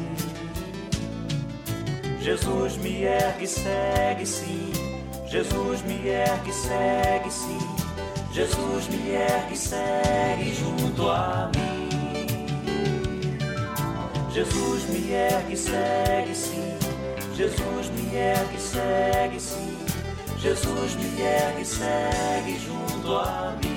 Jesus 2.21 2.77
me 2.77 3.03
ergue 3.03 3.45
e 3.45 3.47
segue 3.47 4.25
sim. 4.27 4.71
Jesus 5.27 5.81
me 5.81 6.07
ergue 6.07 6.51
e 6.51 6.53
segue 6.53 7.31
sim. 7.31 7.57
Jesus 8.31 8.87
me 8.89 9.09
ergue 9.09 9.53
e 9.53 9.57
segue 9.57 10.53
junto 10.53 11.09
a 11.09 11.49
mim. 11.55 11.89
Jesus 14.31 14.83
me 14.89 15.11
ergue 15.11 15.53
e 15.53 15.57
segue 15.57 16.35
sim. 16.35 16.77
Jesus 17.33 17.89
me 17.89 18.15
ergue 18.15 18.55
e 18.55 18.59
segue 18.59 19.39
sim. 19.39 19.77
Jesus 20.37 20.93
me 20.93 21.23
ergue 21.23 21.63
e 21.63 21.65
segue 21.65 22.59
junto 22.59 23.15
a 23.15 23.57
mim. 23.63 23.76